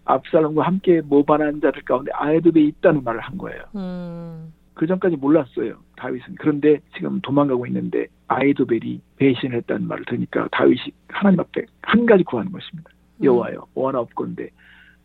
[0.06, 3.62] 압살롬과 함께 모반한 자들 가운데 아에도베에 있다는 말을 한 거예요.
[3.74, 4.52] 음.
[4.74, 5.76] 그 전까지 몰랐어요.
[5.96, 6.34] 다윗은.
[6.38, 12.50] 그런데 지금 도망가고 있는데 아이도벨이 배신을 했다는 말을 들으니까 다윗이 하나님 앞에 한 가지 구하는
[12.52, 12.90] 것입니다.
[13.20, 13.24] 음.
[13.24, 14.50] 여호와여 원하 없건데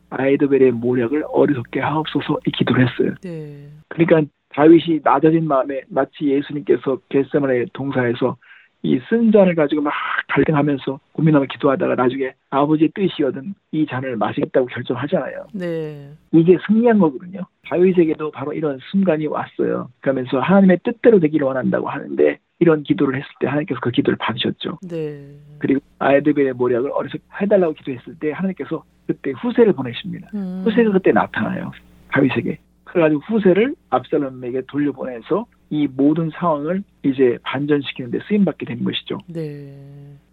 [0.10, 3.16] 아이도벨의 모략을 어리석게 하옵소서 이 기도를 했어요.
[3.22, 3.70] 네.
[3.90, 8.38] 그러니까 다윗이 낮아진 마음에 마치 예수님께서 겟세마네 동사에서
[8.82, 9.94] 이 쓴 잔을 가지고 막
[10.30, 15.48] 갈등하면서 고민하며 기도하다가 나중에 아버지의 뜻이거든 이 잔을 마시겠다고 결정하잖아요.
[15.54, 16.10] 네.
[16.32, 17.42] 이게 승리한 거거든요.
[17.68, 19.90] 다윗에게도 바로 이런 순간이 왔어요.
[20.00, 24.80] 그러면서 하나님의 뜻대로 되기를 원한다고 하는데 이런 기도를 했을 때 하나님께서 그 기도를 받으셨죠.
[24.90, 25.26] 네.
[25.60, 30.30] 그리고 아이드벨의 모략을 어리석 해달라고 기도했을 때 하나님께서 그때 후세를 보내십니다.
[30.36, 30.62] 음.
[30.66, 31.72] 후세가 그때 나타나요.
[32.12, 32.60] 다윗에게.
[32.86, 39.20] 그래가지고 후세를 압살롬에게 돌려보내서 이 모든 상황을 이제 반전시키는 데 쓰임받게 된 것이죠.
[39.28, 39.74] 네.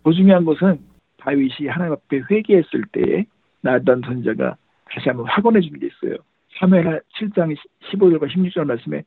[0.02, 0.78] 더 중요한 것은
[1.18, 3.26] 다윗이 하나님 앞에 회개했을 때에
[3.60, 4.56] 나단 선자가
[4.90, 6.16] 다시 한번 확언해 주는 게 있어요.
[6.60, 7.54] 3회 7장
[7.90, 9.02] 15절과 16절 말씀에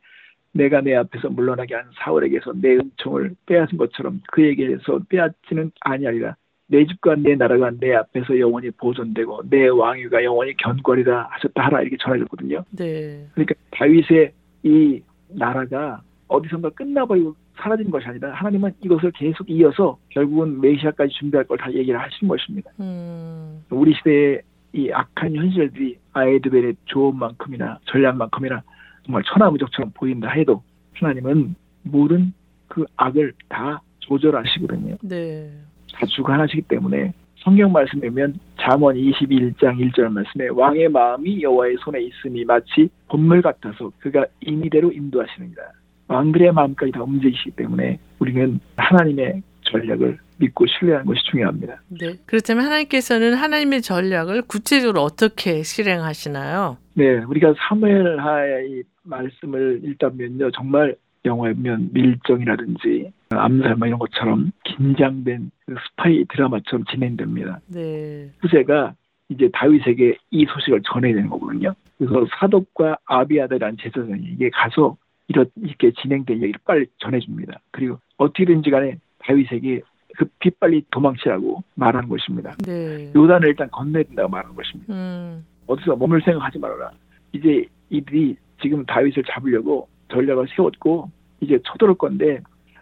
[0.51, 6.35] 내가 내 앞에서 물러나게 한 사울에게서 내 은총을 빼앗은 것처럼 그에게서 빼앗지는 아니하리라.
[6.67, 11.97] 내 집과 내 나라가 내 앞에서 영원히 보존되고 내 왕위가 영원히 견고하리라 하셨다 하라 이렇게
[11.99, 12.63] 전해졌거든요.
[12.77, 13.27] 네.
[13.33, 14.31] 그러니까 다윗의
[14.63, 21.57] 이 나라가 어디선가 끝나버리고 사라진 것이 아니라 하나님은 이것을 계속 이어서 결국은 메시아까지 준비할 걸
[21.57, 22.71] 다 얘기를 하신 것입니다.
[22.79, 23.61] 음.
[23.69, 28.61] 우리 시대의 이 악한 현실들이 아이드벨의 조언만큼이나 전략만큼이나
[29.05, 30.63] 정말 천하무적처럼 보인다 해도
[30.93, 32.31] 하나님은 모든
[32.67, 34.97] 그 악을 다 조절하시거든요.
[35.01, 35.49] 네.
[35.93, 42.45] 다 주관하시기 때문에 성경 말씀에 보면 잠언 21장 1절 말씀에 왕의 마음이 여호와의 손에 있음이
[42.45, 45.63] 마치 본물 같아서 그가 임의대로 인도하시느니라.
[46.09, 51.81] 왕들의 마음까지 다 움직이시기 때문에 우리는 하나님의 전략을 믿고 신뢰하는 것이 중요합니다.
[51.89, 52.15] 네.
[52.25, 56.77] 그렇다면 하나님께서는 하나님의 전략을 구체적으로 어떻게 실행하시나요?
[56.95, 60.95] 네, 우리가 사무엘 하의 말씀을 읽다면요, 정말
[61.25, 67.59] 영화에 보면 밀정이라든지 암살 뭐 이런 것처럼 긴장된 그 스파이 드라마처럼 진행됩니다.
[67.67, 68.31] 네.
[68.39, 68.95] 후세가
[69.29, 71.73] 이제 다윗에게 이 소식을 전해야 되는 거거든요.
[71.97, 74.97] 그래서 사독과 아비아들이라는 제사장이 이게 가서
[75.29, 77.59] 이렇게 진행된 얘기를 빨리 전해줍니다.
[77.71, 79.81] 그리고 어떻게든지 간에 다윗에게
[80.17, 82.55] 급히 빨리 도망치라고 말하는 것입니다.
[82.65, 83.11] 네.
[83.15, 84.93] 요단을 일단 건너야 된다고 말하는 것입니다.
[84.93, 85.45] 음.
[85.67, 86.91] 어디서 머물 생각하지 말아라.
[87.31, 91.09] 이제 이들이 지금 다윗을 잡으려고 전략을 세웠고
[91.41, 92.41] 이제 쳐들을 건데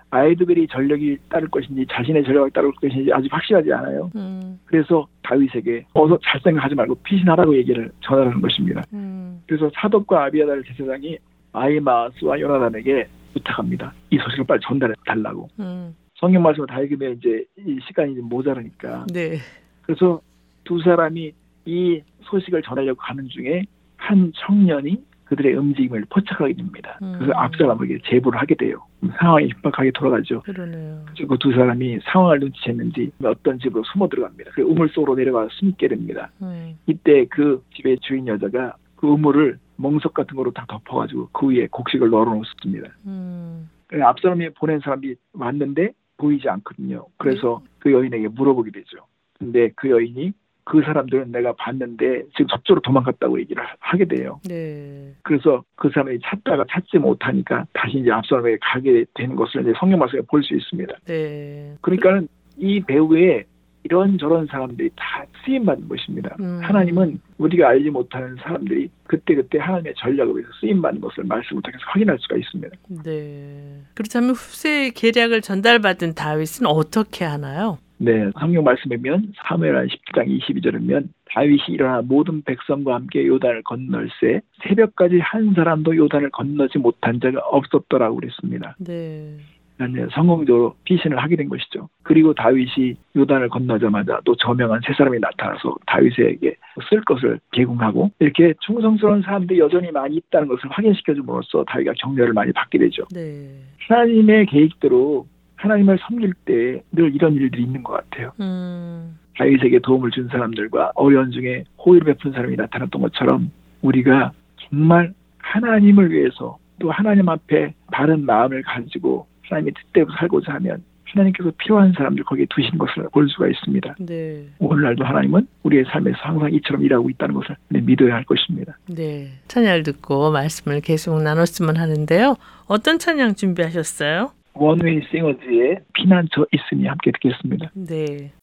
[0.09, 4.09] 아이드벨이 전력이 따를 것인지 자신의 전략을 따를 것인지 아직 확실하지 않아요.
[4.15, 4.57] 음.
[4.65, 8.83] 그래서 다윗에게 어서 잘 생각하지 말고 피신하라고 얘기를 전하는 것입니다.
[8.93, 9.41] 음.
[9.45, 11.17] 그래서 사독과 아비아달 제사장이
[11.57, 13.93] 아이마스와 요나단에게 부탁합니다.
[14.09, 15.47] 이 소식을 빨리 전달해 달라고.
[15.59, 15.95] 음.
[16.15, 19.05] 성경 말씀을 다 읽으면 이제 이 시간이 좀 모자라니까.
[19.13, 19.37] 네.
[19.83, 20.19] 그래서
[20.63, 21.31] 두 사람이
[21.65, 23.63] 이 소식을 전하려고 가는 중에
[23.97, 26.97] 한 청년이 그들의 움직임을 포착하게 됩니다.
[27.01, 27.15] 음.
[27.17, 28.81] 그래서 압살롬에게 제보를 하게 돼요.
[29.19, 30.41] 상황이 급박하게 돌아가죠.
[30.41, 31.05] 그러네요.
[31.15, 34.51] 그리고 두 사람이 상황을 눈치챘는지 어떤 집으로 숨어 들어갑니다.
[34.51, 36.31] 그 우물 속으로 내려가 숨게 됩니다.
[36.41, 36.77] 음.
[36.87, 38.75] 이때 그 집의 주인 여자가
[39.07, 42.89] 그 우물을 멍석 같은 거로 다 덮어가지고 그 위에 곡식을 널어놓습니다.
[43.05, 43.69] 음.
[43.93, 47.05] 압살롬이 보낸 사람이 왔는데 보이지 않거든요.
[47.17, 48.97] 그래서 그 여인에게 물어보게 되죠.
[49.39, 50.33] 근데 그 여인이
[50.65, 54.41] 그 사람들은 내가 봤는데 지금 저쪽으로 도망갔다고 얘기를 하- 하게 돼요.
[54.49, 55.13] 네.
[55.23, 59.99] 그래서 그 사람이 찾다가 찾지 못하니까 다시 이제 앞 사람에게 가게 되는 것을 이제 성경
[59.99, 60.93] 말씀에 볼 수 있습니다.
[61.05, 61.75] 네.
[61.81, 62.27] 그러니까는
[62.57, 63.45] 이 배우에
[63.83, 66.35] 이런저런 사람들이 다 쓰임받는 것입니다.
[66.39, 66.59] 음.
[66.61, 72.37] 하나님은 우리가 알지 못하는 사람들이 그때그때 하나님의 전략을 위해서 쓰임받는 것을 말씀을 통해서 확인할 수가
[72.37, 72.77] 있습니다.
[73.03, 73.81] 네.
[73.93, 77.77] 그렇다면 후세의 계략을 전달받은 다윗은 어떻게 하나요?
[77.99, 84.41] 네, 성경 말씀에 보면 사무엘하 10장 22절에 보면 다윗이 일어나 모든 백성과 함께 요단을 건널세
[84.63, 88.75] 새벽까지 한 사람도 요단을 건너지 못한 자가 없었더라고 그랬습니다.
[88.79, 89.37] 네.
[89.77, 91.87] 그러니까 성공적으로 피신을 하게 된 것이죠.
[92.03, 96.55] 그리고 다윗이 요단을 건너자마자 또 저명한 세 사람이 나타나서 다윗에게
[96.89, 102.77] 쓸 것을 제공하고 이렇게 충성스러운 사람들이 여전히 많이 있다는 것을 확인시켜줌으로써 다윗가 격려를 많이 받게
[102.79, 103.03] 되죠.
[103.13, 103.49] 네.
[103.87, 108.31] 하나님의 계획대로 하나님을 섬길 때 늘 이런 일들이 있는 것 같아요.
[108.39, 109.17] 음.
[109.37, 113.51] 다윗에게 도움을 준 사람들과 어려운 중에 호의를 베푼 사람이 나타났던 것처럼
[113.81, 114.31] 우리가
[114.69, 121.93] 정말 하나님을 위해서 또 하나님 앞에 바른 마음을 가지고 하나님의 뜻대로 살고자 하면 하나님께서 필요한
[121.93, 123.95] 사람들 거기에 두신 것을 볼 수가 있습니다.
[123.99, 124.45] 네.
[124.59, 128.77] 오늘날도 하나님은 우리의 삶에서 항상 이처럼 일하고 있다는 것을 믿어야 할 것입니다.
[128.87, 129.29] 네.
[129.47, 132.35] 찬양을 듣고 말씀을 계속 나눴으면 하는데요.
[132.67, 134.31] 어떤 찬양 준비하셨어요?
[134.53, 137.71] 원웨이 싱어즈의 피난처 있으니 함께 듣겠습니다.
[137.73, 138.33] 네.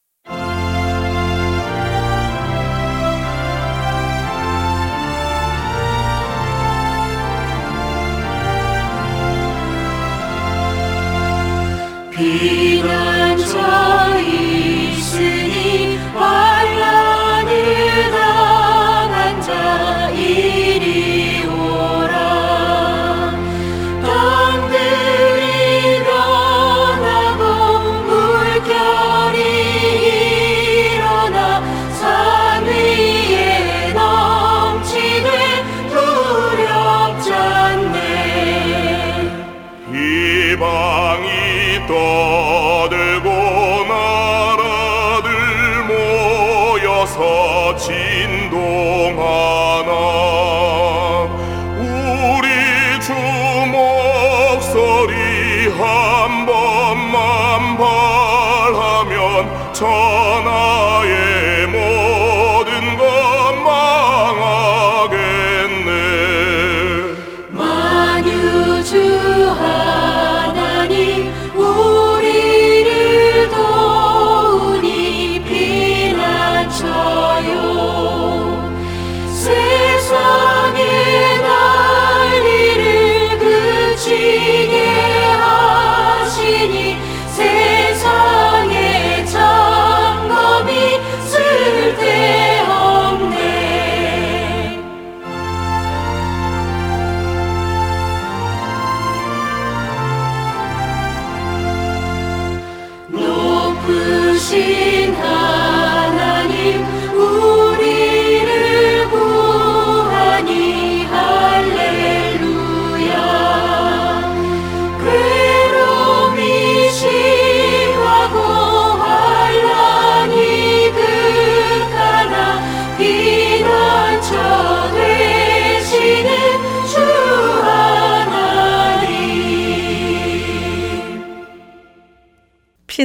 [12.16, 13.58] 피난처
[14.20, 15.98] 있으니
[59.74, 60.23] 천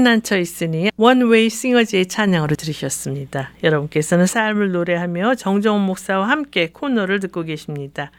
[0.10, 3.52] 피난처 있으니 원웨이 싱어즈의 찬양으로 들으셨습니다.
[3.64, 8.12] 여러분께서는 삶을 노래하며 정정훈 목사와 함께 코너를 듣고 계십니다.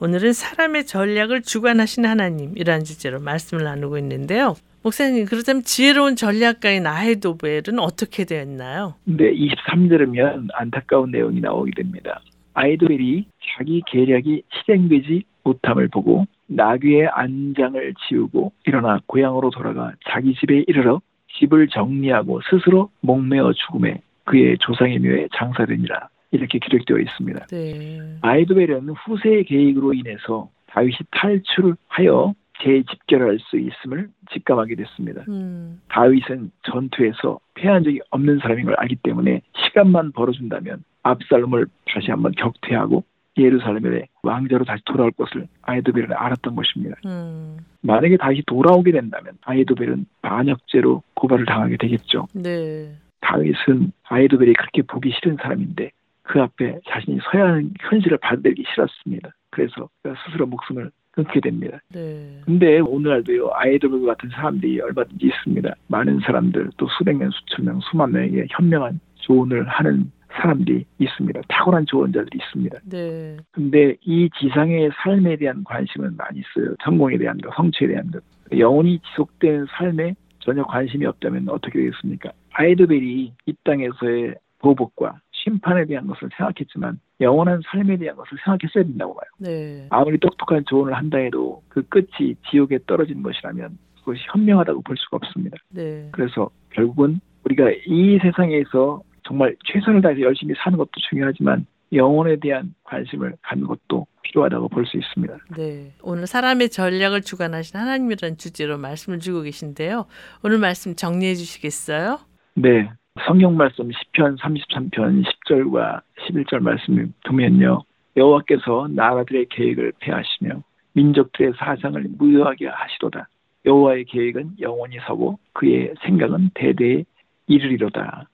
[0.00, 4.56] 오늘은 사람의 전략을 주관하신 하나님이라는 주제로 말씀을 나누고 있는데요.
[4.82, 8.94] 목사님, 그렇다면 지혜로운 전략가인 아헤도벨은 어떻게 되었나요?
[9.04, 12.20] 근데 23절이면 안타까운 내용이 나오게 됩니다.
[12.54, 13.26] 아이도벨이
[13.56, 21.00] 자기 계략이 실행되지 못함을 보고 나귀의 안장을 지우고 일어나 고향으로 돌아가 자기 집에 이르러
[21.38, 27.46] 집을 정리하고 스스로 목매어 죽음에 그의 조상의 묘에 장사되니라 이렇게 기록되어 있습니다.
[27.46, 27.98] 네.
[28.22, 35.24] 아이도벨은 후세의 계획으로 인해서 다윗이 탈출하여 재집결할 수 있음을 직감하게 됐습니다.
[35.28, 42.32] 음, 다윗은 전투에서 패한 적이 없는 사람인 걸 알기 때문에 시간만 벌어준다면 압살롬을 다시 한번
[42.32, 43.04] 격퇴하고
[43.36, 46.96] 예루살렘의 왕자로 다시 돌아올 것을 아이도벨은 알았던 것입니다.
[47.06, 52.28] 음, 만약에 다시 돌아오게 된다면 아이도벨은 반역죄로 고발을 당하게 되겠죠.
[52.34, 52.92] 네.
[53.20, 55.90] 다윗은 아이도벨이 그렇게 보기 싫은 사람인데
[56.22, 59.30] 그 앞에 자신이 서야 하는 현실을 받아들이기 싫었습니다.
[59.50, 59.88] 그래서
[60.26, 61.78] 스스로 목숨을 끊게 됩니다.
[61.92, 62.40] 네.
[62.44, 65.74] 근데 오늘날도요 아이돌 같은 사람들이 얼마든지 있습니다.
[65.88, 71.40] 많은 사람들 또 수백 명, 수천 명, 수만 명에게 현명한 조언을 하는 사람들이 있습니다.
[71.48, 72.78] 탁월한 조언자들이 있습니다.
[72.90, 73.36] 네.
[73.50, 76.74] 근데 이 지상의 삶에 대한 관심은 많이 있어요.
[76.84, 78.22] 성공에 대한 것, 성취에 대한 것.
[78.56, 82.32] 영원히 지속되는 삶에 전혀 관심이 없다면 어떻게 되겠습니까?
[82.52, 89.28] 아이드벨이 이 땅에서의 보복과 심판에 대한 것을 생각했지만 영원한 삶에 대한 것을 생각했어야 된다고 봐요.
[89.38, 89.86] 네.
[89.90, 95.56] 아무리 똑똑한 조언을 한다 해도 그 끝이 지옥에 떨어지는 것이라면 그것이 현명하다고 볼 수가 없습니다.
[95.70, 96.08] 네.
[96.12, 103.34] 그래서 결국은 우리가 이 세상에서 정말 최선을 다해서 열심히 사는 것도 중요하지만 영혼에 대한 관심을
[103.42, 105.36] 갖는 것도 필요하다고 볼 수 있습니다.
[105.56, 105.92] 네.
[106.02, 110.06] 오늘 사람의 전략을 주관하신 하나님이라는 주제로 말씀을 주고 계신데요.
[110.42, 112.18] 오늘 말씀 정리해 주시겠어요?
[112.54, 112.88] 네.
[113.26, 117.82] 성경 말씀 10편 33편 10절과 11절 말씀을 보면요.
[118.16, 120.62] 여호와께서 나라들의 계획을 폐하시며
[120.94, 123.28] 민족들의 사상을 무효하게 하시도다.
[123.66, 127.04] 여호와의 계획은 영원히 서고 그의 생각은 대대에
[127.46, 128.28] 이르리로다.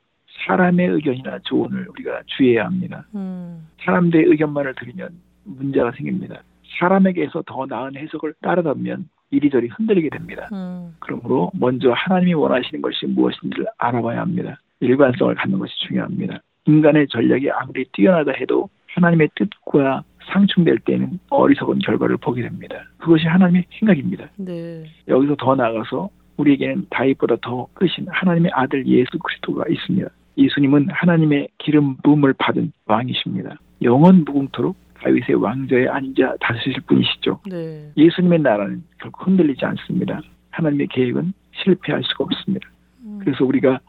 [0.47, 3.05] 사람의 의견이나 조언을 우리가 주의해야 합니다.
[3.15, 3.67] 음.
[3.85, 5.11] 사람들의 의견만을 들으면
[5.45, 6.43] 문제가 생깁니다.
[6.79, 10.49] 사람에게서 더 나은 해석을 따르다 보면 이리저리 흔들리게 됩니다.
[10.53, 10.95] 음.
[11.01, 14.61] 그러므로 먼저 하나님이 원하시는 것이 무엇인지를 알아봐야 합니다.
[14.81, 16.41] 일관성을 갖는 것이 중요합니다.
[16.67, 22.85] 인간의 전략이 아무리 뛰어나다 해도 하나님의 뜻과 상충될 때는 어리석은 결과를 보게 됩니다.
[22.99, 24.29] 그것이 하나님의 생각입니다.
[24.37, 24.85] 네.
[25.09, 30.09] 여기서 더 나아가서 우리에게는 다윗보다 더 크신 하나님의 아들 예수 그리스도가 있습니다.
[30.39, 33.57] 예수님은 하나님의 기름 부음을 받은 왕이십니다.
[33.83, 37.41] 영원 무궁토록 다윗의 왕좌에 앉아 다스리실 분이시죠.
[37.51, 37.91] 네.
[37.97, 40.21] 예수님의 나라는 결코 흔들리지 않습니다.
[40.51, 41.33] 하나님의 계획은
[41.63, 42.69] 실패할 수가 없습니다.
[43.05, 43.19] 음.
[43.21, 43.81] 그래서 우리가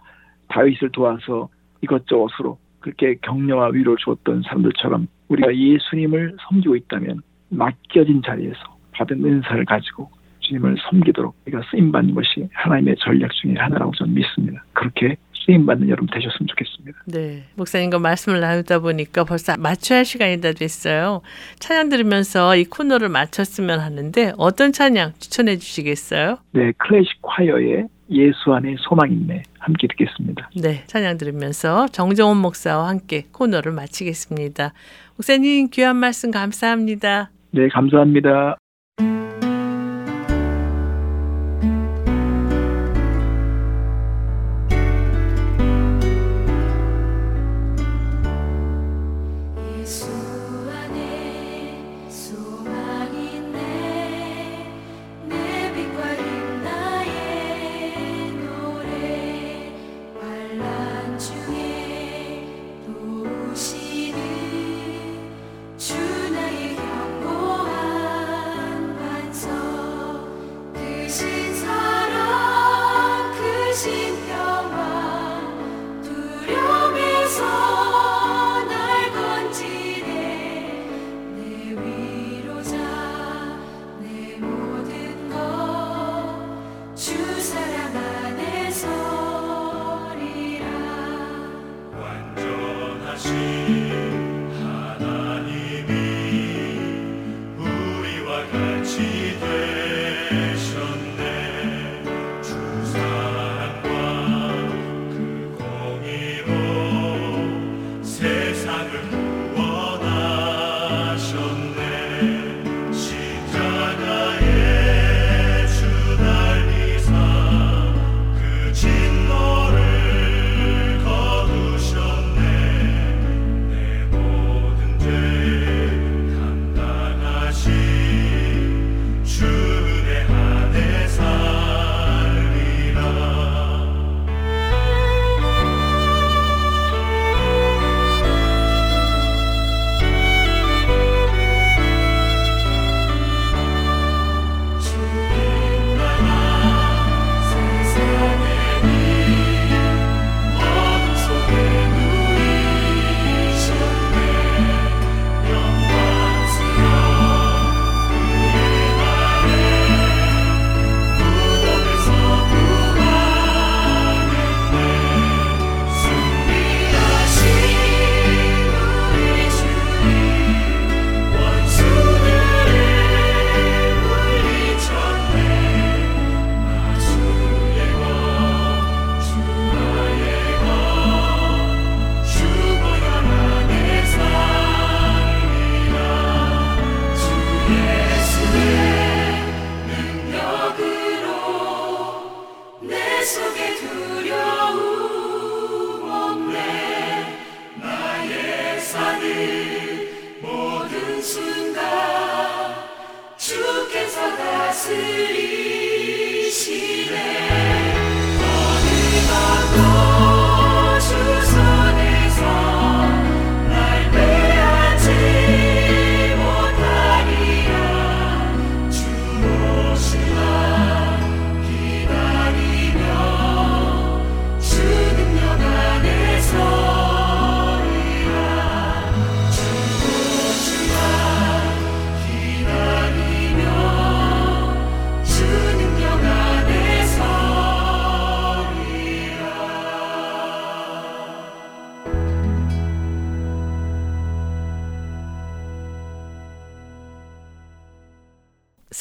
[0.49, 1.49] 다윗을 도와서
[1.81, 8.59] 이것저것 으로 그렇게 격려와 위로를 주었던 사람들처럼 우리가 예수님을 섬기고 있다면 맡겨진 자리에서
[8.93, 10.09] 받은 은사를 가지고
[10.41, 14.63] 주님을 섬기도록 우리가 쓰임받는 것이 하나님의 전략 중에 하나라고 저는 믿습니다.
[14.73, 15.15] 그렇게
[15.45, 16.99] 쓰임 받는 여러분 되셨으면 좋겠습니다.
[17.05, 17.43] 네.
[17.55, 19.55] 목사님과 말씀을 나누다 보니까 벌써
[19.93, 21.21] 할 시간이 다 됐어요.
[21.59, 26.37] 찬양 들으면서 이 코너를 마쳤으면 하는데 어떤 찬양 추천해 주시겠어요?
[26.51, 30.49] 네, 클래식 콰이어의 예수 안에 소망 있네 함께 듣겠습니다.
[30.55, 30.83] 네.
[30.87, 34.73] 찬양 들으면서 정정원 목사와 함께 코너를 마치겠습니다.
[35.15, 37.29] 목사님 귀한 말씀 감사합니다.
[37.51, 38.57] 네, 감사합니다.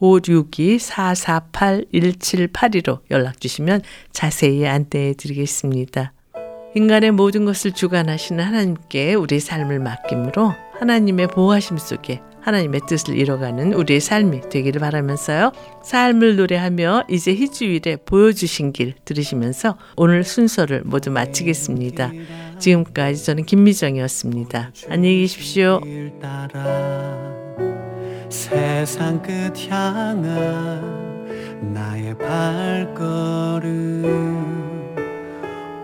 [0.00, 3.82] 562-448-1782로 연락 주시면
[4.12, 6.12] 자세히 안내해 드리겠습니다.
[6.74, 14.00] 인간의 모든 것을 주관하시는 하나님께 우리 삶을 맡김으로 하나님의 보호하심 속에 하나님의 뜻을 이뤄가는 우리의
[14.00, 15.52] 삶이 되기를 바라면서요.
[15.82, 22.12] 삶을 노래하며 이제 희주일에 보여주신 길 들으시면서 오늘 순서를 모두 마치겠습니다.
[22.60, 24.70] 지금까지 저는 김미정이었습니다.
[24.90, 25.80] 안녕히 계십시오.
[28.28, 30.82] 세상 끝 향한
[31.60, 33.86] 나의 발걸음.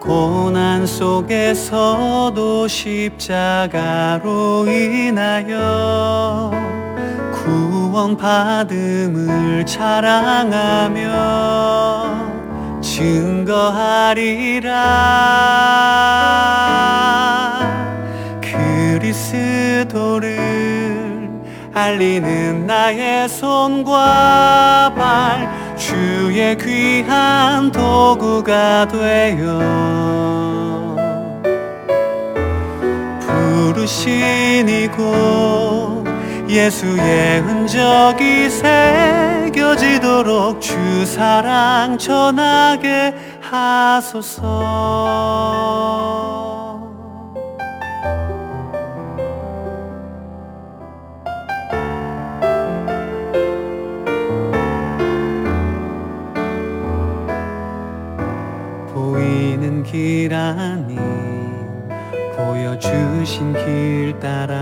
[0.00, 6.50] 고난 속에서도 십자가로 인하여
[8.12, 11.00] 구원받음을 자랑하며
[12.80, 14.72] 증거하리라
[21.74, 29.58] 알리는 나의 손과 발 주의 귀한 도구가 되어
[33.20, 36.04] 부르신 이곳
[36.46, 38.50] 예수의 흔적이
[39.50, 44.42] 새겨지도록 주 사랑 전하게 하소서
[59.92, 60.98] 길 아닌
[62.34, 64.56] 보여주신 길 따라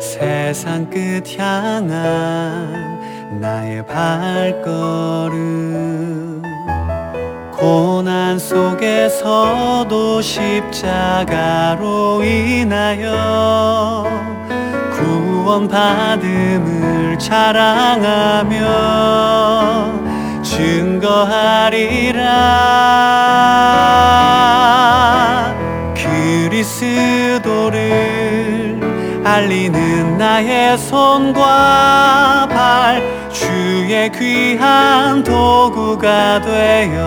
[0.00, 2.98] 세상 끝 향한
[3.38, 5.30] 나의 발걸음
[7.52, 14.06] 고난 속에서도 십자가로 인하여
[14.96, 18.60] 구원받음을 자랑하며
[20.60, 22.20] 증거하리라.
[26.50, 27.80] 그리스도를
[29.24, 37.00] 알리는 나의 손과 발 주의 귀한 도구가 되어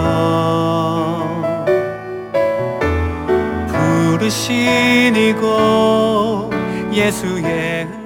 [3.68, 6.50] 부르신 이곳
[6.92, 8.03] 예수의